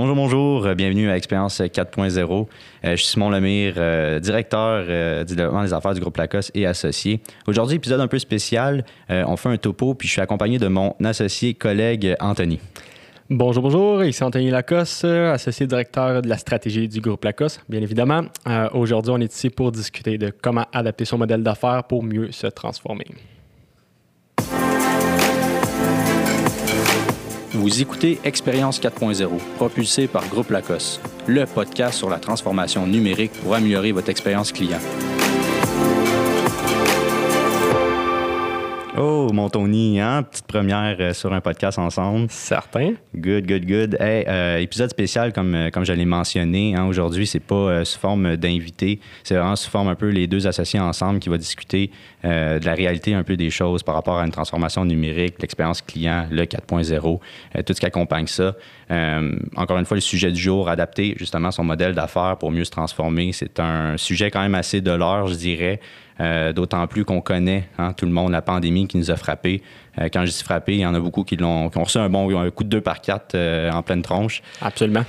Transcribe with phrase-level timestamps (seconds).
[0.00, 0.64] Bonjour, bonjour.
[0.64, 2.46] Euh, bienvenue à Expérience 4.0.
[2.84, 4.84] Euh, je suis Simon Lemire, euh, directeur
[5.24, 7.20] du développement des affaires du groupe Lacoste et associé.
[7.48, 8.84] Aujourd'hui, épisode un peu spécial.
[9.08, 12.60] on fait un topo, puis je suis accompagné de mon associé collègue Anthony.
[13.28, 14.04] Bonjour, bonjour.
[14.04, 18.22] Ici Anthony Lacoste, associé directeur de la stratégie du groupe Lacoste, bien évidemment.
[18.74, 22.46] Aujourd'hui, on est ici pour discuter de comment adapter son modèle d'affaires pour mieux se
[22.46, 23.06] transformer.
[27.52, 29.26] Vous écoutez Expérience 4.0,
[29.56, 34.80] propulsé par Groupe Lacoste, le podcast sur la transformation numérique pour améliorer votre expérience client.
[39.00, 40.24] Oh, mon Tony, hein?
[40.24, 42.26] Petite première euh, sur un podcast ensemble.
[42.30, 42.94] Certain.
[43.14, 43.96] Good, good, good.
[44.00, 46.74] Hey, euh, épisode spécial, comme, euh, comme je l'ai mentionné.
[46.74, 48.98] Hein, Aujourd'hui, c'est pas sous forme d'invité.
[49.22, 51.92] C'est vraiment sous forme un peu les deux associés ensemble qui vont discuter
[52.24, 56.26] de la réalité un peu des choses par rapport à une transformation numérique, l'expérience client,
[56.32, 57.20] le 4.0,
[57.64, 58.56] tout ce qui accompagne ça.
[59.54, 62.72] encore une fois, le sujet du jour, adapter justement son modèle d'affaires pour mieux se
[62.72, 63.30] transformer.
[63.32, 65.78] C'est un sujet quand même assez de l'heure, je dirais.
[66.20, 69.62] Euh, d'autant plus qu'on connaît hein, tout le monde la pandémie qui nous a frappé.
[70.00, 71.98] Euh, quand je dis frappé, il y en a beaucoup qui, l'ont, qui ont reçu
[71.98, 74.42] un bon un coup de 2 par 4 euh, en pleine tronche.
[74.60, 75.04] Absolument.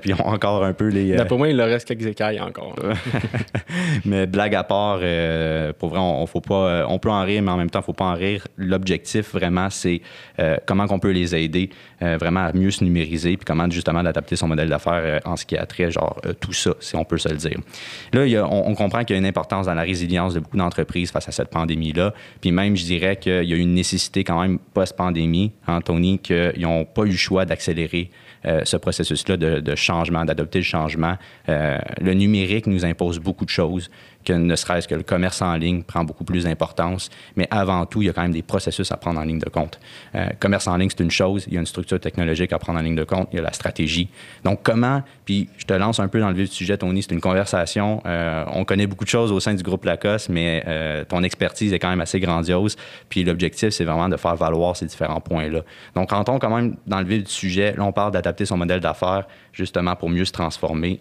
[0.00, 1.16] puis ont encore un peu les.
[1.26, 2.76] Pour moi, il leur reste quelques écailles encore.
[4.04, 4.98] mais blague à part,
[5.78, 7.86] pour vrai, on, faut pas, on peut en rire, mais en même temps, il ne
[7.86, 8.46] faut pas en rire.
[8.56, 10.00] L'objectif, vraiment, c'est
[10.66, 11.70] comment on peut les aider
[12.00, 15.56] vraiment à mieux se numériser, puis comment justement d'adapter son modèle d'affaires en ce qui
[15.56, 17.58] a trait, genre tout ça, si on peut se le dire.
[18.12, 21.10] Là, on, on comprend qu'il y a une importance dans la résilience de beaucoup d'entreprises
[21.10, 22.14] face à cette pandémie-là.
[22.40, 26.84] Puis même, je dirais qu'il y a une nécessité quand même post-pandémie, Anthony, qu'ils n'ont
[26.84, 28.10] pas eu le choix d'accélérer
[28.44, 31.16] euh, ce processus-là de, changement, d'adopter le changement.
[31.48, 33.90] Euh, le numérique nous impose beaucoup de choses
[34.26, 37.08] que ne serait-ce que le commerce en ligne prend beaucoup plus d'importance.
[37.36, 39.48] Mais avant tout, il y a quand même des processus à prendre en ligne de
[39.48, 39.78] compte.
[40.14, 41.44] Euh, commerce en ligne, c'est une chose.
[41.46, 43.28] Il y a une structure technologique à prendre en ligne de compte.
[43.32, 44.08] Il y a la stratégie.
[44.44, 47.12] Donc, comment, puis je te lance un peu dans le vif du sujet, Tony, c'est
[47.12, 48.02] une conversation.
[48.04, 51.72] Euh, on connaît beaucoup de choses au sein du groupe Lacoste, mais euh, ton expertise
[51.72, 52.76] est quand même assez grandiose.
[53.08, 55.60] Puis l'objectif, c'est vraiment de faire valoir ces différents points-là.
[55.94, 57.74] Donc, rentrons quand même dans le vif du sujet.
[57.76, 61.00] Là, on parle d'adapter son modèle d'affaires justement pour mieux se transformer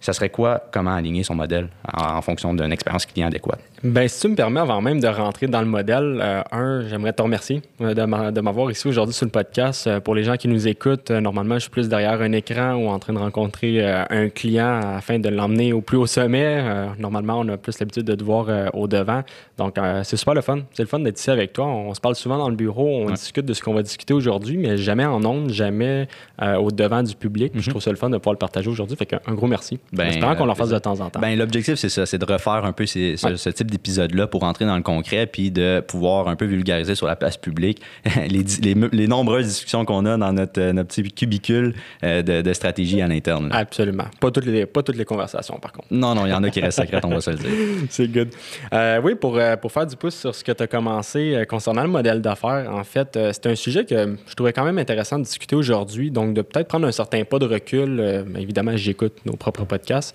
[0.00, 3.60] ça serait quoi, comment aligner son modèle en, fonction d'une expérience client adéquate?
[3.82, 7.12] Bien, si tu me permets, avant même de rentrer dans le modèle, euh, un, j'aimerais
[7.12, 9.86] te remercier euh, de m'avoir ici aujourd'hui sur le podcast.
[9.86, 12.88] Euh, pour les gens qui nous écoutent, normalement, je suis plus derrière un écran ou
[12.88, 16.62] en train de rencontrer un client afin de l'emmener au plus haut sommet.
[16.98, 19.22] normalement, on a plus l'habitude de te voir au devant.
[19.58, 20.60] Donc, c'est super le fun.
[20.72, 21.66] C'est le fun d'être ici avec toi.
[21.66, 24.56] On, se parle souvent dans le bureau, on discute de ce qu'on va discuter aujourd'hui,
[24.56, 26.08] mais jamais en ondes, jamais
[26.40, 27.52] au devant du public.
[27.54, 27.68] Je mhm.
[27.68, 28.96] trouve ça le fun de pouvoir le partager aujourd'hui.
[28.96, 29.78] Fait qu'un gros merci.
[29.92, 31.20] Ben, J'espère qu'on leur fasse de temps en temps.
[31.20, 34.76] Ben, l'objectif, c'est ça, c'est de refaire un peu ce, type d'épisode-là pour entrer dans
[34.76, 37.80] le concret puis de pouvoir un peu vulgariser sur la place publique
[38.28, 43.50] les, nombreuses discussions qu'on a dans notre, notre petit cubicule euh, de, stratégie à l'interne.
[43.52, 44.06] Absolument.
[44.20, 45.88] Pas toutes, les, pas toutes les conversations, par contre.
[45.90, 47.50] Non, non, il y en a qui restent secrètes, on va se le dire.
[47.90, 48.28] c'est good.
[48.72, 51.82] Euh, oui, pour, euh, pour faire du pouce sur ce que tu as commencé concernant
[51.82, 55.24] le modèle d'affaires, en fait, c'est un sujet que je trouvais quand même intéressant de
[55.24, 56.10] discuter aujourd'hui.
[56.10, 58.24] Donc, de peut-être prendre un certain pas de recul.
[58.36, 59.64] évidemment, j'écoute nos propres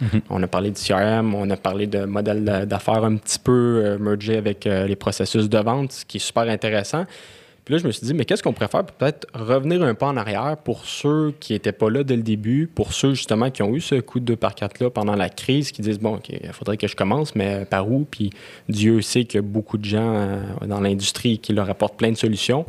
[0.02, 0.22] Mhm.
[0.30, 3.98] On a parlé du CRM, on a parlé de modèle d'affaires un petit peu euh,
[3.98, 7.06] mergé avec euh, les processus de vente, ce qui est super intéressant.
[7.64, 9.94] Puis là, je me suis dit, mais qu'est-ce qu'on pourrait faire pour peut-être revenir un
[9.94, 13.52] peu en arrière pour ceux qui n'étaient pas là dès le début, pour ceux justement
[13.52, 16.00] qui ont eu ce coup de 2 par 4 là pendant la crise, qui disent,
[16.00, 18.08] bon, il faudrait que je commence, mais par où?
[18.10, 18.32] Puis
[18.68, 22.12] Dieu sait qu'il y a beaucoup de gens euh, dans l'industrie qui leur apportent plein
[22.12, 22.66] de solutions.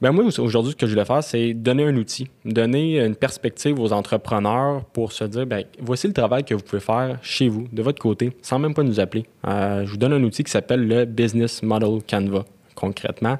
[0.00, 3.80] Ben moi, aujourd'hui, ce que je voulais faire, c'est donner un outil, donner une perspective
[3.80, 7.66] aux entrepreneurs pour se dire, ben, voici le travail que vous pouvez faire chez vous,
[7.72, 9.26] de votre côté, sans même pas nous appeler.
[9.46, 12.44] Euh, je vous donne un outil qui s'appelle le Business Model Canva,
[12.76, 13.38] concrètement.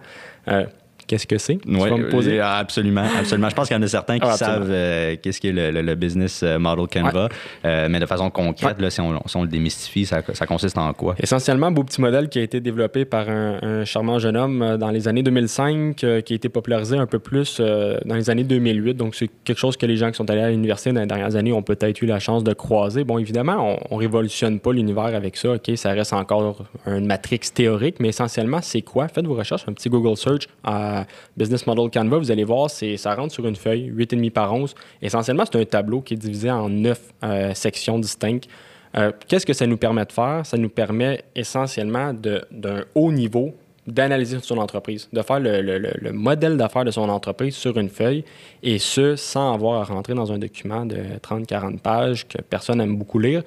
[0.49, 0.67] Euh,
[1.09, 1.59] qu'est-ce que c'est?
[1.67, 3.49] Oui, euh, absolument, absolument.
[3.49, 5.95] Je pense qu'il y en a certains qui ah, savent euh, qu'est-ce qu'est le, le,
[5.95, 7.29] business euh, model Canva,
[7.65, 10.93] mais de façon concrète, là, si, on, si, on, le démystifie, ça, ça, consiste en
[10.93, 11.17] quoi?
[11.19, 14.91] Essentiellement, un beau petit modèle qui a été développé par un, charmant jeune homme dans
[14.91, 18.95] les années 2005, qui a été popularisé un peu plus dans les années 2008.
[18.95, 21.35] Donc, c'est quelque chose que les gens qui sont allés à l'université dans les dernières
[21.35, 23.05] années ont peut-être eu la chance de croiser.
[23.05, 25.55] Bon, évidemment, on, ne révolutionne pas l'univers avec ça.
[25.55, 29.09] OK, ça reste encore une matrix théorique, mais essentiellement, c'est quoi?
[29.09, 30.98] Faites vos recherches, un petit Google search à
[31.37, 34.75] Business Model Canva, vous allez voir, ça rentre sur une feuille, 8,5 par 11.
[35.03, 38.49] Essentiellement, c'est un tableau qui est divisé en 9 euh, sections distinctes.
[38.97, 40.43] Euh, qu'est-ce que ça nous permet de faire?
[40.45, 43.55] Ça nous permet essentiellement d'un haut niveau
[43.89, 48.23] d'analyser son entreprise, de faire le, modèle d'affaires de son entreprise sur une feuille,
[48.63, 52.97] et ce, sans avoir à rentrer dans un document de 30-40 pages que personne n'aime
[52.97, 53.43] beaucoup lire.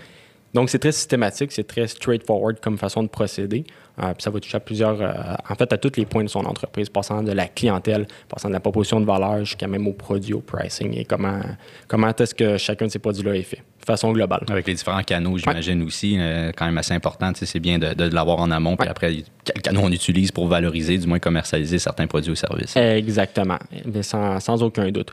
[0.53, 3.63] Donc, c'est très systématique, c'est très straightforward comme façon de procéder.
[3.99, 5.11] Euh, puis ça va toucher à plusieurs, euh,
[5.49, 8.53] en fait, à tous les points de son entreprise, passant de la clientèle, passant de
[8.53, 11.39] la proposition de valeur jusqu'à même au produit, au pricing et comment,
[11.87, 14.45] comment est-ce que chacun de ces produits-là est fait, de façon globale.
[14.49, 17.31] Avec les différents canaux, j'imagine aussi, euh, quand même assez important.
[17.35, 20.97] C'est bien de, de l'avoir en amont, puis après, quel canal on utilise pour valoriser,
[20.97, 22.75] du moins commercialiser certains produits ou services.
[22.75, 25.11] Exactement, mais sans, sans aucun doute.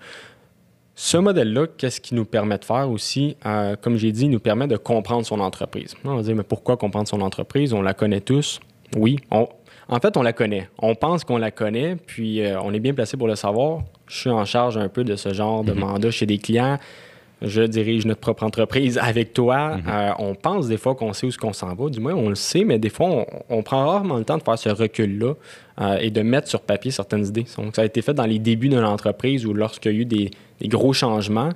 [1.00, 3.37] Ce modèle-là, qu'est-ce qu'il nous permet de faire aussi?
[3.83, 5.95] comme j'ai dit, il nous permet de comprendre son entreprise.
[6.05, 7.73] On va dire, mais pourquoi comprendre son entreprise?
[7.73, 8.59] On la connaît tous?
[8.97, 9.47] Oui, en
[10.03, 10.69] fait, on la connaît.
[10.81, 13.83] On pense qu'on la connaît, puis euh, on est bien placé pour le savoir.
[14.09, 15.79] Je suis en charge un peu de ce genre de mhm.
[15.79, 16.79] mandat chez des clients.
[17.40, 19.76] Je dirige notre propre entreprise avec toi.
[19.76, 19.82] Mhm.
[19.88, 21.88] Euh, on pense des fois qu'on sait où ce qu'on s'en va.
[21.88, 24.58] Du moins, on le sait, mais des fois, on, prend rarement le temps de faire
[24.58, 25.35] ce recul-là
[25.81, 27.46] euh, et de mettre sur papier certaines idées.
[27.56, 30.05] Donc, ça a été fait dans les débuts de l'entreprise ou lorsqu'il y a eu
[30.05, 30.31] des,
[30.61, 31.50] des gros changements,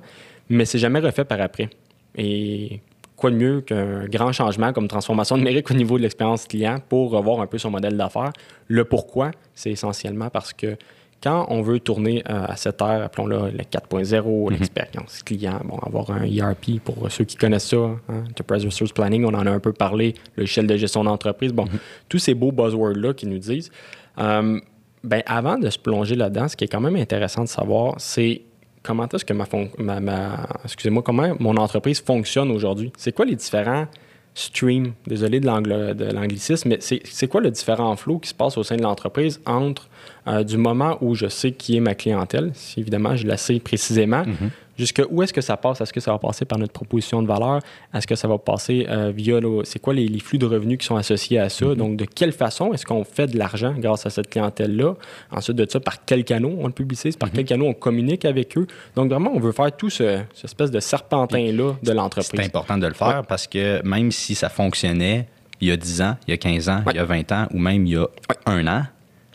[0.49, 1.69] mais c'est jamais refait par après.
[2.15, 2.79] Et
[3.17, 7.11] quoi de mieux qu'un grand changement comme transformation numérique au niveau de l'expérience client pour
[7.11, 8.31] revoir un peu son modèle d'affaires?
[8.67, 10.77] Le pourquoi, c'est essentiellement parce que
[11.23, 14.57] quand on veut tourner euh, à cette ère, appelons-le le 4.0, mhm.
[14.57, 19.23] l'expérience client, bon, avoir un ERP pour ceux qui connaissent ça, hein, Enterprise Resource Planning,
[19.23, 21.79] on en a un peu parlé, le logiciel de gestion d'entreprise, bon, mhm.
[22.09, 23.71] tous ces beaux buzzwords-là qui nous disent.
[24.19, 24.59] Euh,
[25.03, 28.41] ben, avant de se plonger là-dedans, ce qui est quand même intéressant de savoir, c'est
[28.83, 32.91] comment est-ce que ma, ma, excusez-moi, comment mon entreprise fonctionne aujourd'hui?
[32.97, 33.87] C'est quoi les différents
[34.35, 35.45] streams, désolé de
[36.11, 39.87] l'anglicisme, mais c'est quoi le différent flow qui se passe au sein de l'entreprise entre
[40.27, 43.59] euh, du moment où je sais qui est ma clientèle, si évidemment je la sais
[43.59, 44.49] précisément, mm-hmm.
[44.77, 45.81] Jusque où est-ce que ça passe?
[45.81, 47.59] Est-ce que ça va passer par notre proposition de valeur?
[47.93, 50.95] Est-ce que ça va passer euh, via c'est quoi les, flux de revenus qui sont
[50.95, 51.65] associés à ça?
[51.65, 51.75] Mm-hmm.
[51.75, 54.95] Donc, de quelle façon est-ce qu'on fait de l'argent grâce à cette clientèle-là?
[55.31, 57.15] Ensuite de ça, par quel canot on le publicise?
[57.15, 57.33] Par mm-hmm.
[57.33, 58.67] quel canot on communique avec eux?
[58.95, 62.39] Donc, vraiment, on veut faire tout ce, cette espèce de serpentin-là de l'entreprise.
[62.39, 65.27] C'est important de le faire parce que même si ça fonctionnait
[65.61, 67.47] il y a 10 ans, il y a 15 ans, il y a 20 ans
[67.53, 68.07] ou même il y a
[68.45, 68.83] un an,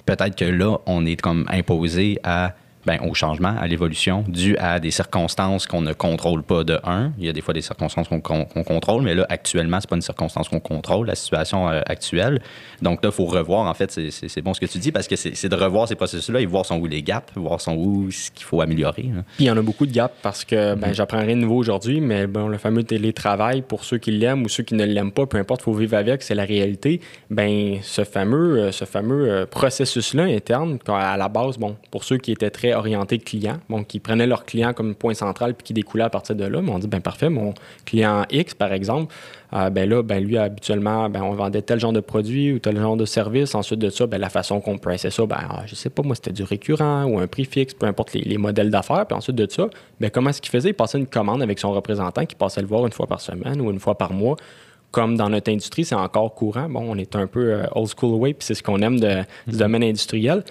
[0.05, 2.55] peut-être que là, on est comme imposé à
[2.89, 7.13] ben, au changement, à l'évolution, dû à des circonstances qu'on ne contrôle pas de un.
[7.19, 8.21] Il y a des fois des circonstances qu'on
[8.65, 12.41] contrôle, mais là, actuellement, c'est pas une circonstance qu'on contrôle, la situation euh, actuelle.
[12.81, 15.17] Donc là, il faut revoir, en fait, c'est bon ce que tu dis, parce que
[15.17, 18.31] c'est de revoir ces processus-là et voir sont où les gaps, voir sont où ce
[18.31, 19.03] qu'il faut améliorer.
[19.37, 20.95] Puis il y en a beaucoup de gaps parce que, ben, mm-hmm.
[20.95, 24.49] j'apprends rien de nouveau aujourd'hui, mais bon, le fameux télétravail, pour ceux qui l'aiment ou
[24.49, 27.03] ceux qui ne l'aiment pas, peu importe, il faut vivre avec, c'est la réalité.
[27.29, 32.17] Ben, ce fameux, euh, ce fameux euh, processus-là interne, à la base, bon, pour ceux
[32.17, 35.75] qui étaient très orienté client, bon, qui prenaient leur client comme point central puis qui
[35.75, 36.63] découlaient à partir de là.
[36.63, 37.55] Mais on dit, ben parfait, mon
[37.85, 39.15] client X, par exemple,
[39.53, 42.79] euh, ben là, ben lui, habituellement, ben, on vendait tel genre de produit ou tel
[42.79, 43.55] genre de service.
[43.55, 46.15] Ensuite de ça, ben, la façon qu'on priçait ça, ben, ah, je sais pas, moi,
[46.15, 49.07] c'était du récurrent ou un prix fixe, peu importe les, modèles d'affaires.
[49.07, 49.69] Puis ensuite de ça,
[50.01, 50.71] ben, comment est-ce qu'il faisait?
[50.71, 53.61] Il passait une commande avec son représentant qui passait le voir une fois par semaine
[53.61, 54.37] ou une fois par mois
[54.91, 56.69] comme dans notre industrie, c'est encore courant.
[56.69, 59.07] Bon, on est un peu euh, old school way, puis c'est ce qu'on aime de,
[59.07, 59.59] du mm-hmm.
[59.59, 60.45] domaine industriel.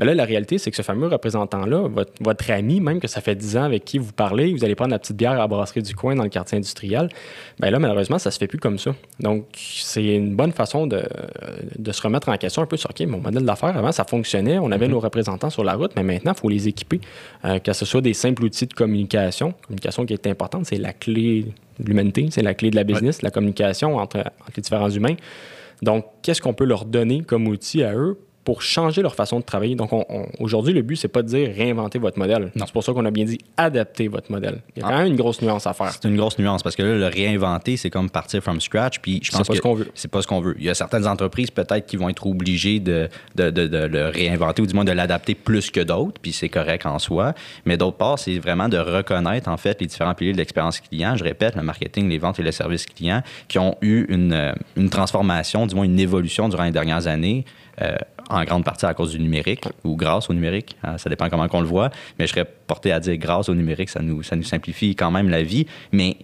[0.00, 1.88] Mais là, la réalité, c'est que ce fameux représentant-là,
[2.20, 4.92] votre, ami, même que ça fait 10 ans avec qui vous parlez, vous allez prendre
[4.92, 7.10] la petite bière à la brasserie du coin dans le quartier industriel,
[7.60, 8.94] bien là, malheureusement, ça se fait plus comme ça.
[9.20, 11.02] Donc, c'est une bonne façon de,
[11.92, 14.72] se remettre en question un peu sur, OK, mon modèle d'affaires, avant, ça fonctionnait, on
[14.72, 14.90] avait mm-hmm.
[14.90, 17.02] nos représentants sur la route, mais maintenant, il faut les équiper.
[17.44, 20.94] Euh, que ce soit des simples outils de communication, communication qui est importante, c'est la
[20.94, 21.44] clé
[21.78, 25.16] de l'humanité, c'est la clé de la business, la communication entre, entre les différents humains.
[25.82, 29.44] Donc, qu'est-ce qu'on peut leur donner comme outil à eux pour changer leur façon de
[29.44, 29.74] travailler.
[29.74, 29.90] Donc,
[30.38, 32.50] aujourd'hui, le but, c'est pas de dire réinventer votre modèle.
[32.56, 34.60] C'est pour ça qu'on a bien dit adapter votre modèle.
[34.76, 34.98] Il y a quand ah.
[34.98, 35.90] même une grosse nuance à faire.
[35.92, 38.98] C'est une grosse nuance parce que là, le réinventer, c'est comme partir from scratch.
[39.00, 39.90] Puis je pense pas ce qu'on veut.
[39.94, 40.54] C'est pas ce qu'on veut.
[40.58, 44.08] Il y a certaines entreprises peut-être qui vont être obligées de, de, de, de le
[44.08, 46.20] réinventer ou du moins de l'adapter plus que d'autres.
[46.20, 47.34] Puis c'est correct en soi.
[47.66, 51.14] Mais d'autre part, c'est vraiment de reconnaître en fait les différents piliers de l'expérience client.
[51.16, 54.90] Je répète, le marketing, les ventes et le service client qui ont eu une, une
[54.90, 57.44] transformation, du moins une évolution durant les dernières années.
[57.82, 57.96] Euh,
[58.30, 60.76] en grande partie à cause du numérique ou grâce au numérique.
[60.82, 61.90] Hein, ça dépend comment on le voit.
[62.18, 65.10] Mais je serais porté à dire grâce au numérique, ça nous, ça nous simplifie quand
[65.10, 65.66] même la vie.
[65.92, 66.16] Mais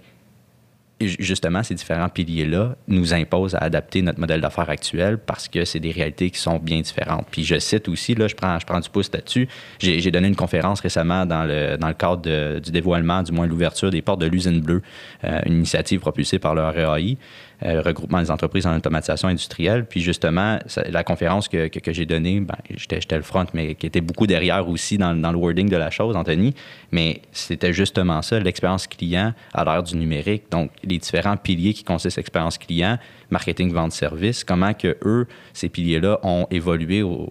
[1.01, 5.81] justement, ces différents piliers-là nous imposent à adapter notre modèle d'affaires actuel parce que c'est
[5.81, 7.27] des réalités qui sont bien différentes.
[7.31, 9.47] Puis je cite aussi, là, je prends, je prends du pouce là-dessus,
[9.79, 13.91] j'ai donné une conférence récemment dans le, dans le cadre du dévoilement, du moins l'ouverture
[13.91, 14.83] des portes de l'usine bleue,
[15.25, 17.19] euh, une initiative propulsée par le REAI.
[17.63, 19.87] Euh, regroupement des entreprises en automatisation industrielle.
[19.87, 20.59] Puis justement,
[20.91, 24.69] la conférence que, que, j'ai donnée, ben, j'étais le front, mais qui était beaucoup derrière
[24.69, 26.55] aussi dans, dans, le wording de la chose, Anthony.
[26.93, 30.51] Mais c'était justement ça, l'expérience client à l'ère du numérique.
[30.51, 32.99] Donc, les différents piliers qui consistent l'expérience client,
[33.31, 37.27] marketing, vente, service, comment que eux, ces piliers-là, ont évolué au,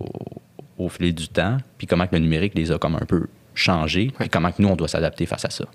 [0.79, 4.11] au, fil du temps, puis comment que le numérique les a comme un peu changés,
[4.19, 5.65] et comment que nous, on doit s'adapter face à ça.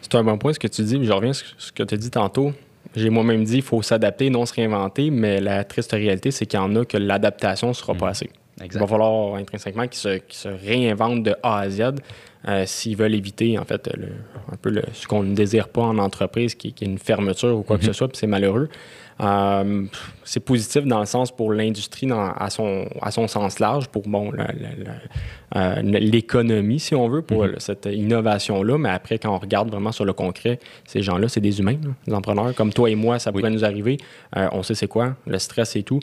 [0.00, 1.94] C'est un bon point ce que tu dis, mais je reviens à ce que tu
[1.94, 2.54] as dit tantôt
[2.98, 6.58] j'ai moi-même dit, il faut s'adapter, non se réinventer, mais la triste réalité, c'est qu'il
[6.58, 8.10] y en a que l'adaptation ne sera pas mm.
[8.10, 8.30] assez.
[8.64, 11.92] Il va falloir intrinsèquement qu'ils se, se, réinventent de A à Z
[12.46, 13.90] euh, s'ils veulent éviter, en fait,
[14.52, 17.78] un peu ce qu'on ne désire pas en entreprise, qui, est une fermeture ou quoi
[17.78, 18.68] que ce soit, puis c'est malheureux.
[19.20, 19.84] Euh,
[20.22, 24.32] c'est positif dans le sens pour l'industrie à, son, à son sens large, pour bon,
[25.56, 27.58] euh, l'économie, si on veut, pour mm-hmm.
[27.58, 28.78] cette innovation-là.
[28.78, 32.14] Mais après, quand on regarde vraiment sur le concret, ces gens-là, c'est des humains, des
[32.14, 32.54] entrepreneurs.
[32.54, 33.96] Comme toi et moi, ça pourrait nous arriver.
[34.36, 36.00] Euh, on sait c'est quoi, le stress et tout.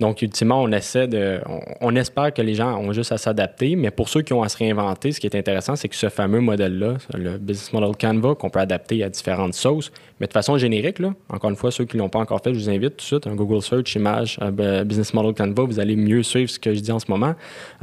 [0.00, 1.40] Donc, ultimement, on essaie de.
[1.80, 4.48] On, espère que les gens ont juste à s'adapter, mais pour ceux qui ont à
[4.48, 8.34] se réinventer, ce qui est intéressant, c'est que ce fameux modèle-là, le Business Model Canva,
[8.34, 11.84] qu'on peut adapter à différentes sauces, mais de façon générique, là, encore une fois, ceux
[11.84, 13.94] qui ne l'ont pas encore fait, je vous invite tout de suite, un Google Search,
[13.94, 17.06] image, euh, Business Model Canva, vous allez mieux suivre ce que je dis en ce
[17.08, 17.34] moment.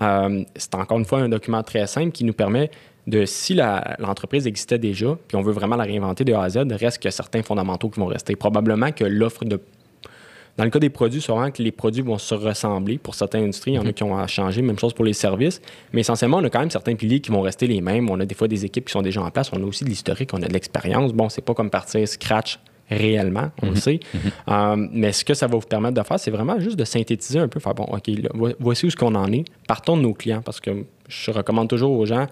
[0.01, 2.71] Euh, c'est encore une fois un document très simple qui nous permet
[3.07, 3.55] de si
[3.99, 7.09] l'entreprise existait déjà, puis on veut vraiment la réinventer de A à Z, reste que
[7.09, 8.35] certains fondamentaux qui vont rester.
[8.35, 9.59] Probablement que l'offre de
[10.57, 12.97] dans le cas des produits, souvent que les produits vont se ressembler.
[12.97, 13.93] Pour certaines industries, il y en a mhm.
[13.93, 14.61] qui ont à changer.
[14.61, 15.61] Même chose pour les services.
[15.93, 18.09] Mais essentiellement, on a quand même certains piliers qui vont rester les mêmes.
[18.09, 19.51] On a des fois des équipes qui sont déjà en place.
[19.53, 21.13] On a aussi de l'historique, on a de l'expérience.
[21.13, 23.77] Bon, c'est pas comme partir scratch réellement, on le mhm.
[23.77, 23.99] sait.
[24.13, 24.19] Mhm.
[24.49, 27.39] Euh, mais ce que ça va vous permettre de faire, c'est vraiment juste de synthétiser
[27.39, 28.11] un peu, faire bon, OK,
[28.59, 29.45] voici où ce qu'on en est.
[29.67, 32.27] Partons de nos clients, parce que je recommande toujours aux gens,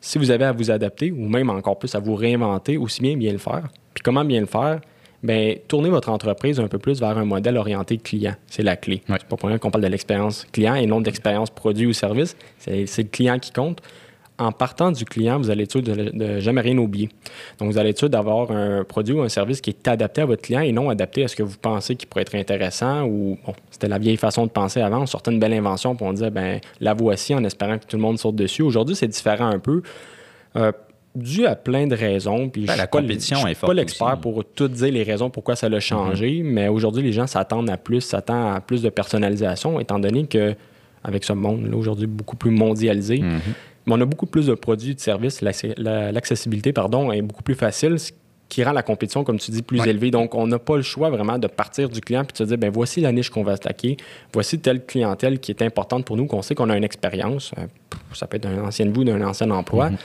[0.00, 3.16] si vous avez à vous adapter, ou même encore plus à vous réinventer, aussi bien
[3.16, 3.64] bien le faire.
[3.92, 4.80] Puis comment bien le faire?
[5.24, 8.34] Bien, tournez votre entreprise un peu plus vers un modèle orienté client.
[8.46, 9.02] C'est la clé.
[9.08, 12.36] C'est pas pour rien qu'on parle de l'expérience client et non d'expérience produit ou service.
[12.58, 13.80] C'est le client qui compte.
[14.36, 17.08] En partant du client, vous allez être sûr de, jamais rien oublier.
[17.58, 20.26] Donc, vous allez être sûr d'avoir un produit ou un service qui est adapté à
[20.26, 23.38] votre client et non adapté à ce que vous pensez qui pourrait être intéressant ou,
[23.46, 25.02] bon, c'était la vieille façon de penser avant.
[25.02, 27.96] On sortait une belle invention pour on disait, ben la voici en espérant que tout
[27.96, 28.62] le monde saute dessus.
[28.62, 29.82] Aujourd'hui, c'est différent un peu.
[30.56, 30.72] Euh,
[31.14, 32.48] dû à plein de raisons.
[32.48, 35.56] Puis ben, la compétition je, est suis pas l'expert pour tout dire les raisons pourquoi
[35.56, 36.44] ça l'a changé, mm-hmm.
[36.44, 40.54] mais aujourd'hui, les gens s'attendent à plus, s'attendent à plus de personnalisation, étant donné que
[41.04, 45.00] avec ce monde-là, aujourd'hui, beaucoup plus mondialisé, mais on a beaucoup plus de produits, de
[45.00, 48.10] services, l'accessibilité, pardon, est beaucoup plus facile, ce
[48.48, 50.10] qui rend la compétition, comme tu dis, plus élevée.
[50.10, 52.56] Donc, on n'a pas le choix vraiment de partir du client puis de se dire,
[52.56, 53.98] ben voici la niche qu'on va attaquer,
[54.32, 57.66] voici telle clientèle qui est importante pour nous, qu'on sait qu'on a une expérience, euh,
[58.14, 59.96] ça peut être un ancien vous, d'un ancien emploi, mm-hmm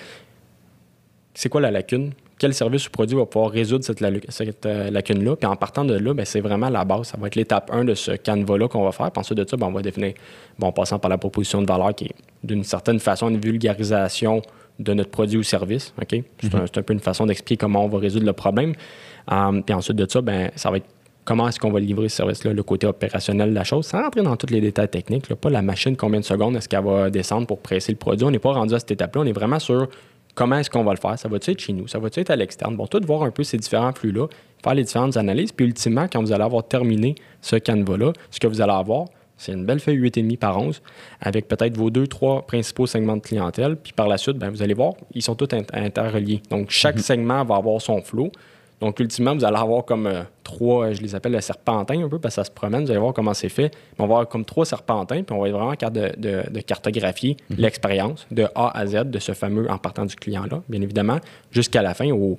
[1.39, 2.11] c'est quoi la lacune?
[2.37, 5.37] Quel service ou produit va pouvoir résoudre cette, euh, lacune-là?
[5.37, 7.07] Puis en partant de là, ben, c'est vraiment la base.
[7.07, 9.09] Ça va être l'étape 1 de ce canevas-là qu'on va faire.
[9.09, 10.15] Puis ensuite de ça, ben, on va définir,
[10.57, 14.41] bon, en passant par la proposition de valeur qui est d'une certaine façon une vulgarisation
[14.79, 15.93] de notre produit ou service.
[16.01, 16.21] OK?
[16.41, 18.73] C'est un, peu une façon d'expliquer comment on va résoudre le problème.
[19.31, 20.87] Um, puis ensuite de ça, ben, ça va être
[21.23, 24.23] comment est-ce qu'on va livrer ce service-là, le côté opérationnel de la chose, sans rentrer
[24.23, 25.33] dans tous les détails techniques.
[25.35, 28.25] pas la machine, combien de secondes est-ce qu'elle va descendre pour presser le produit.
[28.25, 29.21] On n'est pas rendu à cette étape-là.
[29.21, 29.87] On est vraiment sur
[30.39, 31.19] Comment est-ce qu'on va le faire?
[31.19, 31.89] Ça va-tu être chez nous?
[31.89, 32.77] Ça va-tu être à l'externe?
[32.77, 34.27] Bon, tout voir un peu ces différents flux-là,
[34.63, 38.47] faire les différentes analyses, puis ultimement, quand vous allez avoir terminé ce canevas-là, ce que
[38.47, 40.81] vous allez avoir, c'est une belle feuille 8,5 par 11
[41.19, 43.75] avec peut-être vos deux, trois principaux segments de clientèle.
[43.75, 46.41] Puis par la suite, ben, vous allez voir, ils sont tous interreliés.
[46.49, 47.01] Donc, chaque mhm.
[47.01, 48.31] segment va avoir son flot.
[48.81, 52.07] Donc, ultimement, vous allez avoir comme euh, trois, euh, je les appelle le serpentin un
[52.07, 52.85] peu parce que ça se promène.
[52.85, 53.71] Vous allez voir comment c'est fait.
[53.97, 57.35] On va avoir comme trois serpentins, puis on va être vraiment de, de, de cartographier
[57.49, 57.57] mhm.
[57.57, 61.19] l'expérience de A à Z de ce fameux en partant du client-là, bien évidemment,
[61.51, 62.37] jusqu'à la fin où,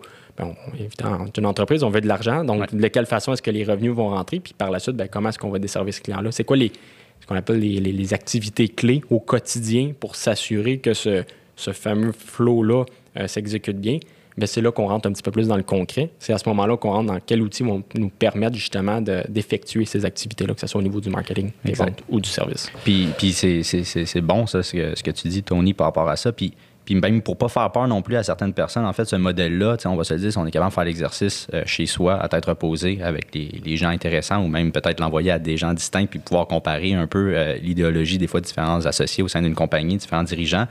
[0.78, 2.42] évidemment, une entreprise, on veut de l'argent.
[2.44, 4.40] Donc, de quelle façon est-ce que les revenus vont rentrer?
[4.40, 6.32] Puis par la suite, ben, comment est-ce qu'on va desservir ce client-là?
[6.32, 6.72] C'est quoi les,
[7.20, 11.24] ce qu'on appelle les, les, activités clés au quotidien pour s'assurer que ce,
[11.56, 12.84] ce fameux flow-là
[13.18, 13.98] euh, s'exécute bien?
[14.36, 16.10] Ben, c'est là qu'on rentre un petit peu plus dans le concret.
[16.18, 20.04] C'est à ce moment-là qu'on rentre dans quel outil vont nous permettre justement d'effectuer ces
[20.04, 22.70] activités-là, que ce soit au niveau du marketing, des ventes ou du service.
[22.84, 26.16] Puis, puis c'est bon, ça, ce que, ce que tu dis, Tony, par rapport à
[26.16, 26.32] ça.
[26.32, 29.16] Puis, puis même pour pas faire peur non plus à certaines personnes, en fait, ce
[29.16, 32.20] modèle-là, on va se dire, si on est capable de faire l'exercice euh, chez soi,
[32.20, 36.06] à tête reposée, avec les, gens intéressants, ou même peut-être l'envoyer à des gens distincts,
[36.06, 39.98] puis pouvoir comparer un peu euh, l'idéologie des fois différents associés au sein d'une compagnie,
[39.98, 40.66] différents dirigeants.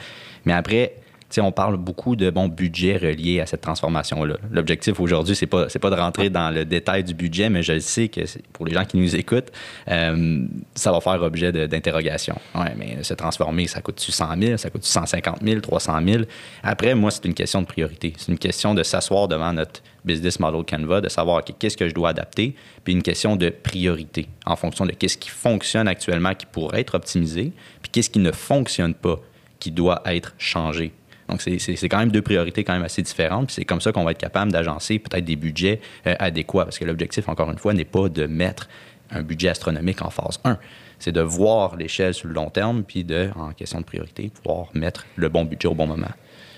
[0.45, 0.93] Mais après,
[1.37, 4.37] on parle beaucoup de bon budget relié à cette transformation-là.
[4.51, 8.09] L'objectif aujourd'hui, c'est pas pas de rentrer dans le détail du budget, mais je sais
[8.09, 8.21] que
[8.51, 9.51] pour les gens qui nous écoutent,
[9.89, 10.45] euh,
[10.75, 12.35] ça va faire objet d'interrogation.
[12.55, 16.23] Ouais, mais se transformer, ça coûte-tu 100 000, ça coûte-tu 150 000, 300 000
[16.63, 18.13] Après, moi, c'est une question de priorité.
[18.17, 21.93] C'est une question de s'asseoir devant notre business model Canva, de savoir qu'est-ce que je
[21.93, 26.45] dois adapter, puis une question de priorité en fonction de qu'est-ce qui fonctionne actuellement qui
[26.45, 29.19] pourrait être optimisé, puis qu'est-ce qui ne fonctionne pas
[29.59, 30.93] qui doit être changé.
[31.29, 33.47] Donc, c'est quand même deux priorités quand même assez différentes.
[33.47, 36.65] Puis c'est comme ça qu'on va être capable d'agencer peut-être des budgets euh, adéquats.
[36.65, 38.67] Parce que l'objectif, encore une fois, n'est pas de mettre
[39.11, 40.57] un budget astronomique en phase 1.
[40.99, 44.67] C'est de voir l'échelle sur le long terme, puis de, en question de priorité, pouvoir
[44.73, 46.09] mettre le bon budget au bon moment.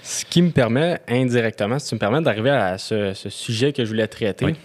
[0.04, 3.90] Ce qui me permet, indirectement, si tu me permets d'arriver à ce, sujet que je
[3.90, 4.56] voulais traiter,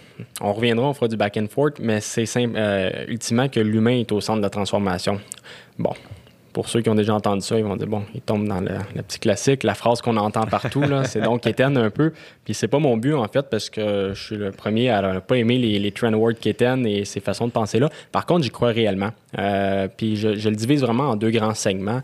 [0.41, 3.99] on reviendra, on fera du back and forth, mais c'est simple, euh, ultimement que l'humain
[3.99, 5.21] est au centre de la transformation.
[5.77, 5.93] Bon,
[6.57, 8.79] pour ceux qui ont déjà entendu ça, ils vont dire bon, ils tombent dans le,
[9.03, 12.13] petit classique, la phrase qu'on entend partout, c'est donc Kéten un peu.
[12.45, 15.19] Puis c'est pas mon but en fait parce que je suis le premier à ne
[15.19, 17.91] pas aimer les, trend words Kéten et ces façons de penser là.
[18.11, 19.11] Par contre, j'y crois réellement.
[19.37, 22.01] Euh, puis je, je, le divise vraiment en deux grands segments.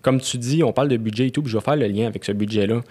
[0.00, 2.06] Comme tu dis, on parle de budget et tout, puis je vais faire le lien
[2.06, 2.82] avec ce budget-là.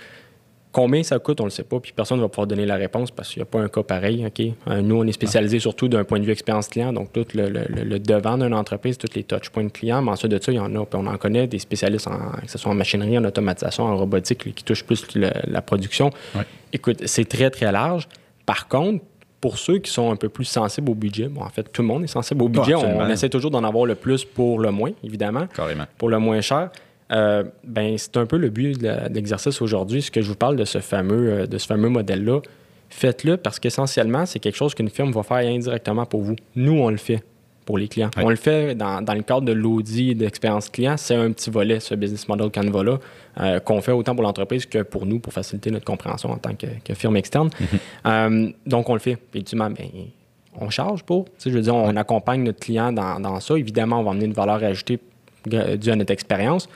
[0.77, 2.75] Combien ça coûte, on ne le sait pas, puis personne ne va pouvoir donner la
[2.75, 4.23] réponse parce qu'il n'y a pas un cas pareil.
[4.67, 7.97] Euh, nous, on est spécialisé surtout d'un point de vue expérience client, donc tout le,
[7.97, 10.03] devant d'une entreprise, tous les touch points clients.
[10.03, 12.29] Mais ensuite de ça, il y en a, puis on en connaît des spécialistes, en,
[12.45, 16.11] que ce soit en machinerie, en automatisation, en robotique, qui touchent plus la production.
[16.71, 18.07] Écoute, c'est très, très large.
[18.45, 19.03] Par contre,
[19.41, 21.87] pour ceux qui sont un peu plus sensibles au budget, bon, en fait, tout le
[21.87, 22.75] monde est sensible au budget.
[22.75, 25.47] on, essaie toujours d'en avoir le plus pour le moins, évidemment.
[25.55, 25.85] Carrément.
[25.97, 26.69] Pour le moins cher.
[27.11, 30.01] Euh, ben, c'est un peu le but de l'exercice aujourd'hui.
[30.01, 32.41] Ce que je vous parle de ce fameux, euh, de ce fameux modèle-là,
[32.89, 36.35] faites-le parce qu'essentiellement, c'est quelque chose qu'une firme va faire indirectement pour vous.
[36.55, 37.23] Nous, on le fait
[37.65, 38.09] pour les clients.
[38.17, 40.95] On le fait dans, le cadre de l'audit d'expérience client.
[40.95, 42.97] C'est un petit volet, ce business model Canva-là,
[43.39, 46.55] euh, qu'on fait autant pour l'entreprise que pour nous, pour faciliter notre compréhension en tant
[46.55, 47.49] que, firme externe.
[48.05, 48.53] Mm-hmm.
[48.65, 49.17] donc, on le fait.
[49.33, 49.85] Effectivement, ben,
[50.59, 51.25] on charge pour.
[51.45, 53.57] Je veux dire, on accompagne notre client dans, dans, ça.
[53.57, 54.99] Évidemment, on va amener une valeur ajoutée
[55.45, 56.69] due à notre expérience.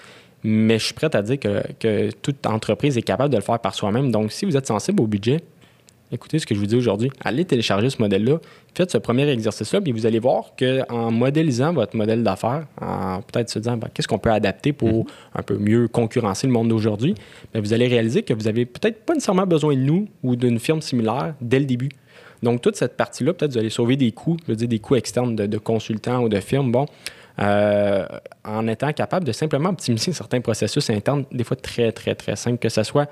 [0.43, 3.75] Mais je suis prêt à dire que, toute entreprise est capable de le faire par
[3.75, 4.11] soi-même.
[4.11, 5.41] Donc, si vous êtes sensible au budget,
[6.11, 7.11] écoutez ce que je vous dis aujourd'hui.
[7.23, 8.39] Allez télécharger ce modèle-là,
[8.75, 13.49] faites ce premier exercice-là, puis vous allez voir qu'en modélisant votre modèle d'affaires, en peut-être
[13.49, 15.05] se disant ben, qu'est-ce qu'on peut adapter pour mhm.
[15.35, 17.15] un peu mieux concurrencer le monde d'aujourd'hui,
[17.53, 20.59] ben, vous allez réaliser que vous avez peut-être pas nécessairement besoin de nous ou d'une
[20.59, 21.89] firme similaire dès le début.
[22.43, 24.95] Donc, toute cette partie-là, peut-être vous allez sauver des coûts, je veux dire des coûts
[24.95, 26.71] externes de, de consultants ou de firmes.
[26.71, 26.87] Bon,
[27.41, 28.05] euh,
[28.43, 32.59] en étant capable de simplement optimiser certains processus internes, des fois très, très, très simples,
[32.59, 33.09] que ce soit,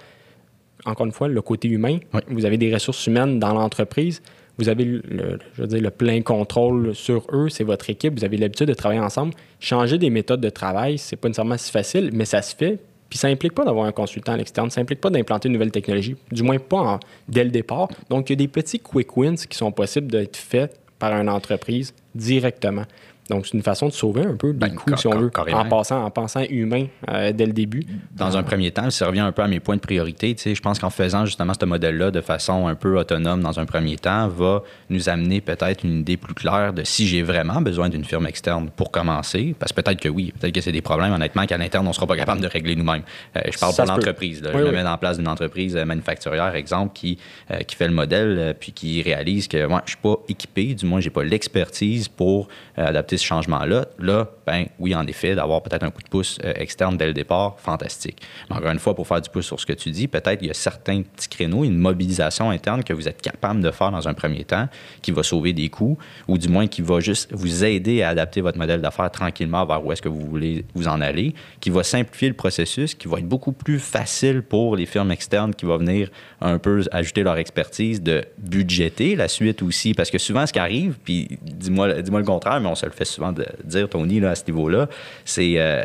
[0.85, 1.97] encore une fois, le côté humain.
[2.27, 4.21] Vous avez des ressources humaines dans l'entreprise.
[4.59, 8.25] Vous avez le, je veux dire, le plein contrôle sur eux, c'est votre équipe, vous
[8.25, 9.33] avez l'habitude de travailler ensemble.
[9.61, 12.77] Changer des méthodes de travail, c'est pas nécessairement si facile, mais ça se fait.
[13.09, 15.71] Puis ça implique pas d'avoir un consultant à l'externe, ça implique pas d'implanter une nouvelle
[15.71, 17.87] technologie, du moins pas dès le départ.
[18.09, 21.29] Donc, il y a des petits quick wins qui sont possibles d'être faits par une
[21.29, 22.83] entreprise directement.
[23.29, 25.65] Donc, c'est une façon de sauver un peu des ben, coûts, si on veut, en,
[25.65, 27.83] passant, en pensant humain euh, dès le début.
[28.15, 30.33] Dans un premier temps, ça revient un peu à mes points de priorité.
[30.33, 33.59] Tu sais, je pense qu'en faisant justement ce modèle-là de façon un peu autonome dans
[33.59, 37.61] un premier temps, va nous amener peut-être une idée plus claire de si j'ai vraiment
[37.61, 39.55] besoin d'une firme externe pour commencer.
[39.59, 41.95] Parce que peut-être que oui, peut-être que c'est des problèmes, honnêtement, qu'à l'interne, on ne
[41.95, 43.03] sera pas capable de régler nous-mêmes.
[43.35, 44.41] Euh, je parle pour l'entreprise.
[44.43, 47.19] je me mets en place d'une entreprise euh, manufacturière, exemple, qui,
[47.67, 50.85] qui fait le modèle puis qui réalise que moi, je ne suis pas équipé, du
[50.85, 55.61] moins, je n'ai pas l'expertise pour adapter ce changement-là, là, ben oui, en effet, d'avoir
[55.61, 58.21] peut-être un coup de pouce euh, externe dès le départ, fantastique.
[58.49, 60.51] encore une fois, pour faire du pouce sur ce que tu dis, peut-être il y
[60.51, 64.13] a certains petits créneaux, une mobilisation interne que vous êtes capable de faire dans un
[64.13, 64.67] premier temps,
[65.01, 68.41] qui va sauver des coûts, ou du moins qui va juste vous aider à adapter
[68.41, 71.83] votre modèle d'affaires tranquillement vers où est-ce que vous voulez vous en aller, qui va
[71.83, 75.77] simplifier le processus, qui va être beaucoup plus facile pour les firmes externes qui vont
[75.77, 76.09] venir
[76.41, 80.59] un peu ajouter leur expertise de budgéter la suite aussi, parce que souvent ce qui
[80.59, 84.19] arrive, puis dis-moi dis le contraire, mais on se le fait souvent de dire, Tony,
[84.19, 84.87] là, à ce niveau-là,
[85.25, 85.83] c'est euh,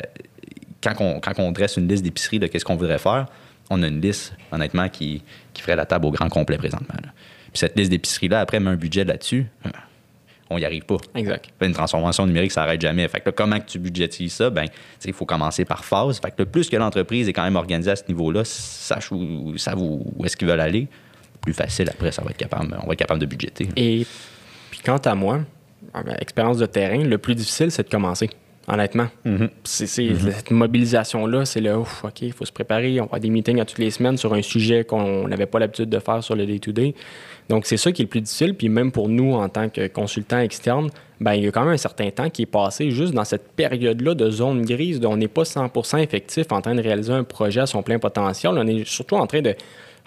[0.82, 3.26] quand, on, quand on dresse une liste d'épicerie de qu'est-ce qu'on voudrait faire,
[3.70, 6.94] on a une liste, honnêtement, qui, qui ferait la table au grand complet présentement.
[7.52, 9.70] Puis cette liste d'épicerie-là, après, met un budget là-dessus, euh,
[10.50, 10.98] on n'y arrive pas.
[11.14, 11.48] Exact.
[11.60, 13.08] Une transformation numérique, ça n'arrête jamais.
[13.08, 14.50] Fait que comment que tu budgétises ça?
[14.50, 14.66] Ben,
[15.04, 16.20] il faut commencer par phase.
[16.20, 19.16] Fait que plus que l'entreprise est quand même organisée à ce niveau-là, sache où,
[20.16, 20.88] où est-ce qu'ils veulent aller,
[21.40, 23.68] plus facile après, ça va être capable, on va être capable de budgéter.
[23.76, 24.06] Et
[24.70, 25.40] puis quant à moi,
[26.18, 28.30] expérience de terrain, le plus difficile, c'est de commencer.
[28.66, 29.08] Honnêtement.
[29.64, 30.32] C'est mm-hmm.
[30.32, 32.98] cette mobilisation-là, c'est le ouf, OK, il faut se préparer.
[33.00, 35.90] On va des meetings à toutes les semaines sur un sujet qu'on n'avait pas l'habitude
[35.90, 36.94] de faire sur le day-to-day.
[37.50, 38.54] Donc, c'est ça qui est le plus difficile.
[38.54, 40.88] Puis même pour nous, en tant que consultants externes,
[41.20, 43.52] ben, il y a quand même un certain temps qui est passé juste dans cette
[43.52, 47.60] période-là de zone grise, on n'est pas 100% effectif en train de réaliser un projet
[47.60, 48.52] à son plein potentiel.
[48.56, 49.54] On est surtout en train de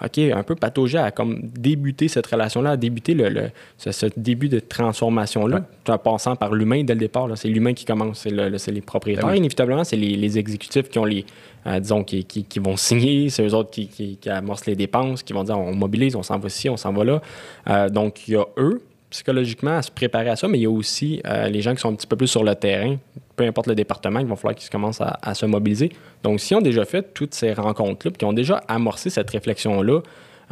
[0.03, 4.59] OK, un peu patauger à comme débuter cette relation-là, à débuter le, ce, début de
[4.59, 7.27] transformation-là, en passant par l'humain dès le départ.
[7.35, 9.25] C'est l'humain qui commence, c'est les propriétaires.
[9.25, 11.25] Ben inévitablement, c'est les, exécutifs qui ont les,
[11.65, 15.33] euh, disons, qui, qui, vont signer, c'est eux autres qui, qui, amorcent les dépenses, qui
[15.33, 17.21] vont dire on mobilise, on s'en va ici, on s'en va là.
[17.67, 20.65] Euh, donc, il y a eux, psychologiquement à se préparer à ça, mais il y
[20.65, 22.97] a aussi euh, les gens qui sont un petit peu plus sur le terrain,
[23.35, 25.91] peu importe le département, il va falloir qu'ils commencent à, se mobiliser.
[26.23, 30.01] Donc, si on déjà fait toutes ces rencontres-là, puis qui ont déjà amorcé cette réflexion-là,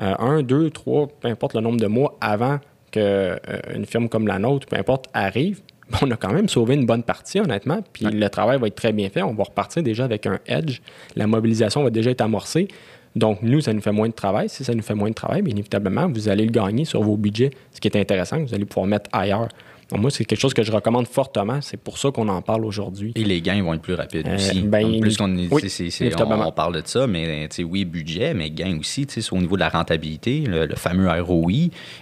[0.02, 2.60] euh, un, deux, trois, peu importe le nombre de mois avant
[2.92, 5.62] qu'une euh, firme comme la nôtre, peu importe, arrive,
[6.02, 8.94] on a quand même sauvé une bonne partie, honnêtement, puis le travail va être très
[8.94, 9.22] bien fait.
[9.22, 10.80] On va repartir déjà avec un edge.
[11.16, 12.68] La mobilisation va déjà être amorcée.
[13.16, 14.50] Donc, nous, ça nous fait moins de travail.
[14.50, 17.16] Si ça nous fait moins de travail, bien évidemment, vous allez le gagner sur vos
[17.18, 19.48] budgets, ce qui est intéressant, vous allez pouvoir mettre ailleurs.
[19.92, 21.62] Donc, moi, c'est quelque chose que je recommande fortement.
[21.62, 23.12] C'est pour ça qu'on en parle aujourd'hui.
[23.16, 24.62] Et les gains vont être plus rapides Euh, aussi.
[24.64, 25.58] ben, Donc, plus qu'on oui, on,
[26.06, 26.48] évidemment.
[26.48, 30.40] on parle de ça, mais oui, budget, mais gains aussi, au niveau de la rentabilité,
[30.42, 31.52] le, le fameux ROI,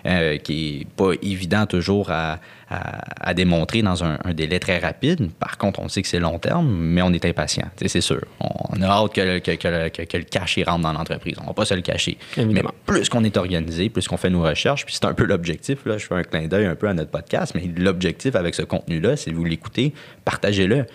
[0.06, 2.40] euh, qui est pas évident toujours à,
[2.74, 5.30] à- à démontrer dans un, un délai très rapide.
[5.40, 8.22] Par contre, on sait que c'est long terme, mais on est impatient, c'est sûr.
[8.40, 11.36] On a hâte que, le- que- que le- que- que le cash rentre dans l'entreprise.
[11.42, 12.18] On va pas se le cacher.
[12.38, 12.72] Évidemment.
[12.88, 15.86] Mais plus qu'on est organisé, plus qu'on fait nos recherches, puis c'est un peu l'objectif,
[15.86, 18.62] là, je fais un clin d'œil un peu à notre podcast, mais l'objectif avec ce
[18.64, 19.94] contenu-là, c'est de vous l'écouter,
[20.26, 20.86] partagez-le.